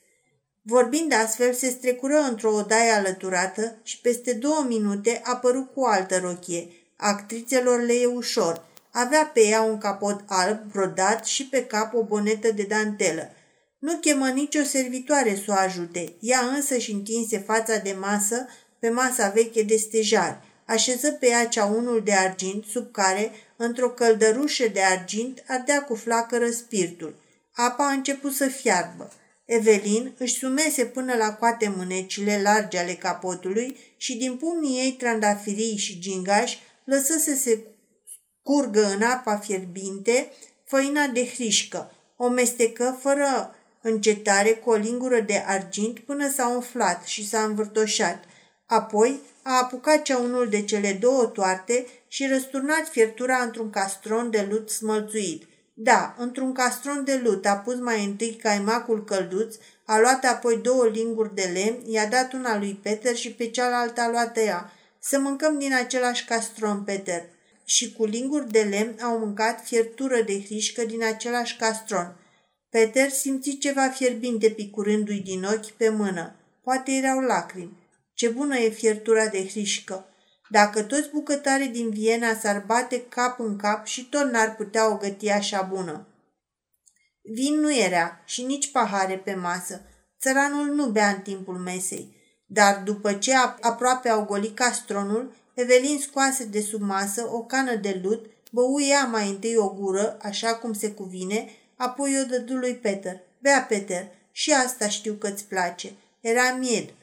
Vorbind 0.70 1.12
astfel, 1.12 1.52
se 1.52 1.68
strecură 1.68 2.18
într-o 2.18 2.52
odaie 2.52 2.90
alăturată 2.90 3.76
și 3.82 4.00
peste 4.00 4.32
două 4.32 4.64
minute 4.68 5.20
apăru 5.24 5.70
cu 5.74 5.80
o 5.80 5.86
altă 5.86 6.18
rochie. 6.18 6.68
Actrițelor 6.96 7.80
le 7.82 7.92
e 7.92 8.06
ușor. 8.06 8.64
Avea 8.90 9.30
pe 9.34 9.40
ea 9.40 9.62
un 9.62 9.78
capot 9.78 10.20
alb 10.26 10.58
brodat 10.72 11.24
și 11.24 11.46
pe 11.46 11.64
cap 11.64 11.94
o 11.94 12.02
bonetă 12.02 12.52
de 12.52 12.62
dantelă. 12.62 13.30
Nu 13.78 13.96
chemă 13.96 14.28
nicio 14.28 14.62
servitoare 14.62 15.34
să 15.34 15.44
o 15.48 15.52
ajute. 15.52 16.12
Ea 16.20 16.40
însă 16.40 16.76
și 16.78 16.92
întinse 16.92 17.38
fața 17.38 17.76
de 17.76 17.96
masă 18.00 18.46
pe 18.78 18.88
masa 18.88 19.28
veche 19.28 19.62
de 19.62 19.76
stejar. 19.76 20.42
Așeză 20.66 21.10
pe 21.10 21.26
ea 21.26 21.46
ceaunul 21.46 22.02
de 22.04 22.12
argint 22.12 22.64
sub 22.64 22.92
care, 22.92 23.30
într-o 23.56 23.90
căldărușă 23.90 24.68
de 24.72 24.82
argint, 24.82 25.44
ardea 25.46 25.82
cu 25.82 25.94
flacără 25.94 26.50
spiritul. 26.50 27.14
Apa 27.54 27.86
a 27.86 27.92
început 27.92 28.32
să 28.32 28.46
fiarbă. 28.46 29.12
Evelin 29.52 30.14
își 30.18 30.34
sumese 30.34 30.84
până 30.84 31.14
la 31.14 31.34
coate 31.34 31.72
mânecile 31.76 32.40
largi 32.42 32.76
ale 32.76 32.94
capotului 32.94 33.76
și 33.96 34.16
din 34.16 34.36
pumnii 34.36 34.78
ei 34.78 34.92
trandafirii 34.92 35.76
și 35.76 35.98
gingași 35.98 36.58
lăsă 36.84 37.18
să 37.18 37.34
se 37.34 37.60
curgă 38.42 38.86
în 38.86 39.02
apa 39.02 39.36
fierbinte 39.36 40.32
făina 40.64 41.06
de 41.06 41.26
hrișcă. 41.26 41.90
O 42.16 42.28
mestecă 42.28 42.98
fără 43.00 43.54
încetare 43.80 44.50
cu 44.50 44.70
o 44.70 44.74
lingură 44.74 45.20
de 45.20 45.42
argint 45.46 45.98
până 45.98 46.30
s-a 46.30 46.48
umflat 46.48 47.04
și 47.04 47.28
s-a 47.28 47.42
învârtoșat. 47.42 48.24
Apoi 48.66 49.20
a 49.42 49.58
apucat 49.58 50.02
ceaunul 50.02 50.48
de 50.48 50.62
cele 50.62 50.92
două 50.92 51.24
toarte 51.24 51.86
și 52.08 52.26
răsturnat 52.26 52.88
fiertura 52.88 53.36
într-un 53.36 53.70
castron 53.70 54.30
de 54.30 54.46
lut 54.50 54.70
smălțuit. 54.70 55.44
Da, 55.82 56.14
într-un 56.18 56.52
castron 56.52 57.04
de 57.04 57.20
lut 57.24 57.46
a 57.46 57.56
pus 57.56 57.78
mai 57.78 58.04
întâi 58.04 58.34
caimacul 58.34 59.04
călduț, 59.04 59.56
a 59.84 59.98
luat 59.98 60.24
apoi 60.24 60.56
două 60.56 60.86
linguri 60.86 61.34
de 61.34 61.50
lemn, 61.54 61.78
i-a 61.86 62.06
dat 62.06 62.32
una 62.32 62.58
lui 62.58 62.78
Peter 62.82 63.16
și 63.16 63.32
pe 63.32 63.50
cealaltă 63.50 64.00
a 64.00 64.10
luat 64.10 64.36
ea. 64.36 64.72
Să 64.98 65.18
mâncăm 65.18 65.58
din 65.58 65.74
același 65.74 66.24
castron, 66.24 66.82
Peter. 66.82 67.22
Și 67.64 67.92
cu 67.92 68.04
linguri 68.04 68.50
de 68.50 68.60
lemn 68.60 68.98
au 69.02 69.18
mâncat 69.18 69.64
fiertură 69.64 70.22
de 70.22 70.42
hrișcă 70.42 70.84
din 70.84 71.04
același 71.04 71.56
castron. 71.56 72.16
Peter 72.70 73.08
simți 73.08 73.50
ceva 73.50 73.88
fierbinte 73.88 74.48
picurându-i 74.48 75.20
din 75.20 75.44
ochi 75.44 75.70
pe 75.70 75.88
mână. 75.88 76.34
Poate 76.62 76.92
erau 76.92 77.20
lacrimi. 77.20 77.76
Ce 78.14 78.28
bună 78.28 78.56
e 78.58 78.68
fiertura 78.68 79.26
de 79.26 79.48
hrișcă! 79.48 80.04
Dacă 80.50 80.82
toți 80.82 81.10
bucătarii 81.10 81.68
din 81.68 81.90
Viena 81.90 82.34
s-ar 82.34 82.62
bate 82.66 83.04
cap 83.08 83.40
în 83.40 83.56
cap 83.56 83.86
și 83.86 84.08
tot 84.08 84.30
n-ar 84.30 84.56
putea 84.56 84.90
o 84.90 84.96
găti 84.96 85.30
așa 85.30 85.62
bună. 85.62 86.06
Vin 87.22 87.60
nu 87.60 87.76
era 87.76 88.20
și 88.24 88.42
nici 88.42 88.70
pahare 88.70 89.16
pe 89.16 89.34
masă. 89.34 89.80
Țăranul 90.20 90.74
nu 90.74 90.86
bea 90.86 91.08
în 91.08 91.20
timpul 91.20 91.58
mesei. 91.58 92.16
Dar 92.46 92.82
după 92.84 93.12
ce 93.12 93.34
aproape 93.60 94.08
au 94.08 94.24
golit 94.24 94.54
castronul, 94.54 95.34
Evelin 95.54 95.98
scoase 95.98 96.44
de 96.44 96.60
sub 96.60 96.80
masă 96.80 97.28
o 97.32 97.44
cană 97.44 97.74
de 97.74 98.00
lut, 98.02 98.26
băuia 98.52 99.04
mai 99.04 99.28
întâi 99.28 99.56
o 99.56 99.68
gură, 99.68 100.18
așa 100.22 100.54
cum 100.54 100.72
se 100.72 100.90
cuvine, 100.90 101.48
apoi 101.76 102.20
o 102.20 102.24
dădu 102.24 102.54
lui 102.54 102.74
Peter. 102.74 103.20
Bea, 103.38 103.66
Peter, 103.68 104.06
și 104.32 104.52
asta 104.52 104.88
știu 104.88 105.12
că-ți 105.12 105.44
place. 105.44 105.92
Era 106.20 106.54
mied, 106.58 106.94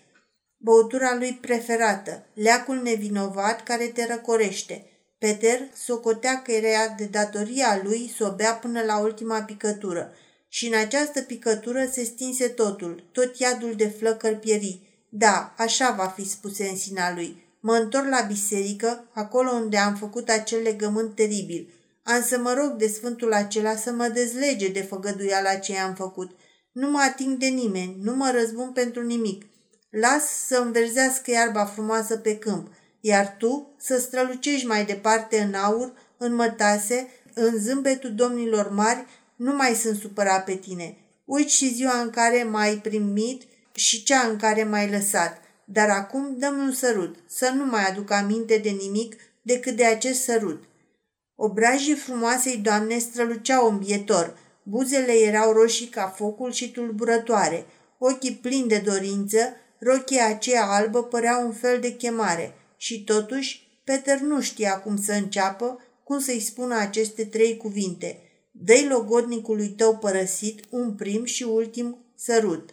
băutura 0.57 1.15
lui 1.15 1.37
preferată, 1.41 2.25
leacul 2.33 2.81
nevinovat 2.81 3.63
care 3.63 3.85
te 3.85 4.05
răcorește. 4.05 4.85
Peter 5.17 5.59
socotea 5.73 6.41
că 6.41 6.51
era 6.51 6.87
de 6.97 7.05
datoria 7.05 7.81
lui 7.83 8.13
să 8.17 8.25
o 8.25 8.35
bea 8.35 8.53
până 8.53 8.81
la 8.81 8.97
ultima 8.97 9.41
picătură 9.41 10.13
și 10.49 10.67
în 10.67 10.73
această 10.73 11.21
picătură 11.21 11.89
se 11.91 12.03
stinse 12.03 12.47
totul, 12.47 13.03
tot 13.11 13.37
iadul 13.37 13.73
de 13.75 13.87
flăcări 13.87 14.35
pieri. 14.35 15.05
Da, 15.09 15.53
așa 15.57 15.91
va 15.91 16.05
fi 16.05 16.29
spuse 16.29 16.67
în 16.67 16.77
sina 16.77 17.13
lui. 17.13 17.45
Mă 17.59 17.73
întorc 17.73 18.09
la 18.09 18.21
biserică, 18.27 19.09
acolo 19.13 19.51
unde 19.51 19.77
am 19.77 19.95
făcut 19.95 20.29
acel 20.29 20.61
legământ 20.61 21.15
teribil. 21.15 21.73
Am 22.03 22.21
să 22.21 22.39
mă 22.39 22.53
rog 22.53 22.71
de 22.77 22.87
sfântul 22.87 23.33
acela 23.33 23.75
să 23.75 23.91
mă 23.91 24.07
dezlege 24.07 24.67
de 24.67 24.81
făgăduiala 24.81 25.55
ce 25.55 25.77
am 25.77 25.93
făcut. 25.93 26.31
Nu 26.71 26.89
mă 26.89 26.99
ating 26.99 27.37
de 27.37 27.47
nimeni, 27.47 27.97
nu 28.01 28.15
mă 28.15 28.31
răzbun 28.33 28.71
pentru 28.71 29.01
nimic. 29.03 29.45
Las 29.89 30.23
să 30.47 30.57
înverzească 30.57 31.31
iarba 31.31 31.65
frumoasă 31.65 32.17
pe 32.17 32.37
câmp, 32.37 32.67
iar 32.99 33.35
tu 33.37 33.75
să 33.77 33.99
strălucești 33.99 34.65
mai 34.65 34.85
departe 34.85 35.39
în 35.39 35.53
aur, 35.53 35.93
în 36.17 36.35
mătase, 36.35 37.07
în 37.33 37.57
zâmbetul 37.57 38.13
domnilor 38.15 38.69
mari, 38.69 39.05
nu 39.35 39.55
mai 39.55 39.73
sunt 39.73 39.99
supărat 39.99 40.43
pe 40.43 40.55
tine. 40.55 40.97
Uite 41.25 41.49
și 41.49 41.73
ziua 41.73 42.01
în 42.01 42.09
care 42.09 42.43
m-ai 42.43 42.75
primit 42.75 43.43
și 43.75 44.03
cea 44.03 44.19
în 44.19 44.37
care 44.37 44.63
m-ai 44.63 44.89
lăsat. 44.89 45.41
Dar 45.65 45.89
acum 45.89 46.35
dăm 46.37 46.57
un 46.57 46.71
sărut, 46.71 47.15
să 47.27 47.51
nu 47.55 47.65
mai 47.65 47.83
aduc 47.85 48.11
aminte 48.11 48.57
de 48.57 48.69
nimic 48.69 49.15
decât 49.41 49.75
de 49.75 49.85
acest 49.85 50.23
sărut. 50.23 50.63
Obrajii 51.35 51.95
frumoasei 51.95 52.57
doamne 52.57 52.97
străluceau 52.97 53.69
îmbietor, 53.69 54.37
buzele 54.63 55.11
erau 55.11 55.51
roșii 55.51 55.87
ca 55.87 56.07
focul 56.07 56.51
și 56.51 56.71
tulburătoare, 56.71 57.65
ochii 57.97 58.39
plini 58.41 58.67
de 58.67 58.77
dorință, 58.85 59.39
rochia 59.79 60.27
aceea 60.27 60.65
albă 60.65 61.03
părea 61.03 61.37
un 61.37 61.53
fel 61.53 61.79
de 61.79 61.95
chemare 61.95 62.53
și 62.77 63.03
totuși 63.03 63.67
Peter 63.83 64.19
nu 64.19 64.41
știa 64.41 64.79
cum 64.79 65.01
să 65.01 65.11
înceapă, 65.11 65.79
cum 66.03 66.19
să-i 66.19 66.39
spună 66.39 66.75
aceste 66.75 67.25
trei 67.25 67.57
cuvinte. 67.57 68.21
Dă-i 68.51 68.87
logodnicului 68.87 69.67
tău 69.67 69.97
părăsit 69.97 70.63
un 70.69 70.95
prim 70.95 71.25
și 71.25 71.43
ultim 71.43 71.97
sărut. 72.15 72.69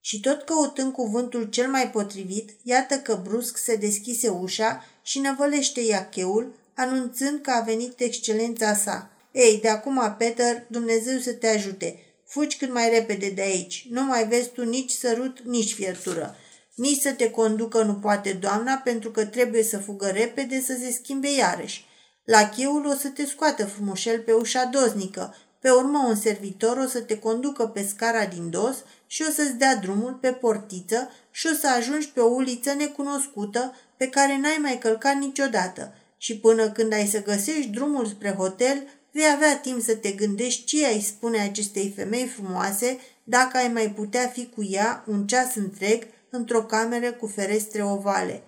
Și 0.00 0.20
tot 0.20 0.42
căutând 0.42 0.92
cuvântul 0.92 1.44
cel 1.44 1.68
mai 1.68 1.90
potrivit, 1.90 2.50
iată 2.62 2.98
că 2.98 3.20
brusc 3.22 3.56
se 3.56 3.76
deschise 3.76 4.28
ușa 4.28 4.84
și 5.02 5.18
năvălește 5.18 5.80
iacheul, 5.80 6.54
anunțând 6.74 7.40
că 7.40 7.50
a 7.50 7.60
venit 7.60 8.00
excelența 8.00 8.74
sa. 8.74 9.10
Ei, 9.32 9.58
de 9.60 9.68
acum, 9.68 10.14
Peter, 10.18 10.66
Dumnezeu 10.68 11.18
să 11.18 11.32
te 11.32 11.46
ajute. 11.46 12.07
Fugi 12.28 12.56
cât 12.56 12.72
mai 12.72 12.90
repede 12.90 13.28
de 13.28 13.42
aici. 13.42 13.86
Nu 13.90 14.04
mai 14.04 14.28
vezi 14.28 14.48
tu 14.48 14.64
nici 14.64 14.90
sărut, 14.90 15.40
nici 15.40 15.74
fiertură. 15.74 16.36
Nici 16.74 17.00
să 17.00 17.12
te 17.12 17.30
conducă 17.30 17.82
nu 17.82 17.94
poate 17.94 18.32
doamna 18.32 18.74
pentru 18.74 19.10
că 19.10 19.24
trebuie 19.24 19.62
să 19.62 19.78
fugă 19.78 20.06
repede 20.06 20.60
să 20.60 20.76
se 20.80 20.92
schimbe 20.92 21.32
iarăși. 21.32 21.86
La 22.24 22.48
cheul 22.48 22.86
o 22.86 22.94
să 22.94 23.08
te 23.08 23.26
scoată 23.26 23.66
frumușel 23.66 24.20
pe 24.20 24.32
ușa 24.32 24.64
doznică, 24.64 25.34
pe 25.60 25.70
urmă 25.70 26.04
un 26.08 26.16
servitor 26.16 26.76
o 26.76 26.86
să 26.86 27.00
te 27.00 27.18
conducă 27.18 27.66
pe 27.66 27.82
scara 27.82 28.24
din 28.26 28.50
dos 28.50 28.76
și 29.06 29.24
o 29.28 29.32
să-ți 29.32 29.54
dea 29.54 29.76
drumul 29.76 30.12
pe 30.12 30.32
portiță 30.32 31.10
și 31.30 31.48
o 31.52 31.54
să 31.54 31.68
ajungi 31.68 32.08
pe 32.08 32.20
o 32.20 32.34
uliță 32.34 32.72
necunoscută 32.72 33.74
pe 33.96 34.08
care 34.08 34.38
n-ai 34.38 34.58
mai 34.60 34.78
călcat 34.78 35.16
niciodată. 35.16 35.94
Și 36.18 36.38
până 36.38 36.70
când 36.70 36.92
ai 36.92 37.06
să 37.06 37.22
găsești 37.22 37.66
drumul 37.66 38.06
spre 38.06 38.30
hotel, 38.30 38.82
vei 39.18 39.30
avea 39.34 39.58
timp 39.58 39.82
să 39.82 39.94
te 39.94 40.10
gândești 40.10 40.64
ce 40.64 40.86
ai 40.86 41.00
spune 41.00 41.40
acestei 41.40 41.92
femei 41.96 42.26
frumoase 42.26 42.98
dacă 43.24 43.56
ai 43.56 43.68
mai 43.68 43.90
putea 43.90 44.26
fi 44.26 44.46
cu 44.46 44.64
ea 44.64 45.04
un 45.06 45.26
ceas 45.26 45.54
întreg 45.54 46.06
într-o 46.30 46.62
cameră 46.62 47.12
cu 47.12 47.26
ferestre 47.26 47.82
ovale. 47.84 48.42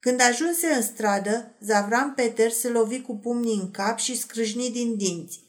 Când 0.00 0.20
ajunse 0.20 0.66
în 0.66 0.82
stradă, 0.82 1.54
Zavram 1.60 2.14
Peter 2.14 2.50
se 2.50 2.68
lovi 2.68 3.00
cu 3.00 3.16
pumnii 3.16 3.60
în 3.60 3.70
cap 3.70 3.98
și 3.98 4.18
scrâșni 4.18 4.70
din 4.70 4.96
dinți. 4.96 5.40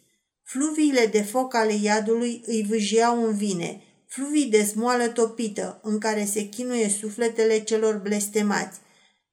Fluviile 0.43 1.05
de 1.05 1.21
foc 1.21 1.55
ale 1.55 1.73
iadului 1.81 2.43
îi 2.45 2.65
vâjeau 2.69 3.25
în 3.25 3.37
vine, 3.37 3.81
fluvii 4.07 4.49
de 4.49 4.63
smoală 4.63 5.07
topită, 5.07 5.79
în 5.83 5.99
care 5.99 6.25
se 6.25 6.41
chinuie 6.41 6.89
sufletele 6.89 7.59
celor 7.59 7.97
blestemați. 7.97 8.79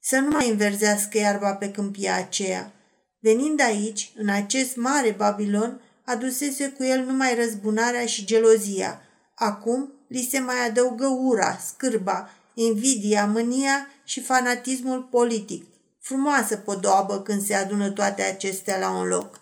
Să 0.01 0.17
nu 0.17 0.29
mai 0.29 0.49
înverzească 0.49 1.19
iarba 1.19 1.55
pe 1.55 1.71
câmpia 1.71 2.17
aceea. 2.17 2.73
Venind 3.25 3.61
aici, 3.61 4.13
în 4.17 4.29
acest 4.29 4.77
mare 4.77 5.11
Babilon, 5.11 5.81
adusese 6.05 6.69
cu 6.69 6.85
el 6.85 7.05
numai 7.05 7.35
răzbunarea 7.35 8.07
și 8.07 8.25
gelozia. 8.25 9.01
Acum 9.35 9.93
li 10.09 10.29
se 10.31 10.39
mai 10.39 10.67
adăugă 10.67 11.07
ura, 11.07 11.59
scârba, 11.67 12.31
invidia, 12.55 13.27
mânia 13.27 13.89
și 14.05 14.21
fanatismul 14.21 15.09
politic. 15.11 15.67
Frumoasă 16.01 16.57
podoabă 16.57 17.21
când 17.21 17.45
se 17.45 17.55
adună 17.55 17.91
toate 17.91 18.23
acestea 18.23 18.79
la 18.79 18.91
un 18.91 19.07
loc. 19.07 19.41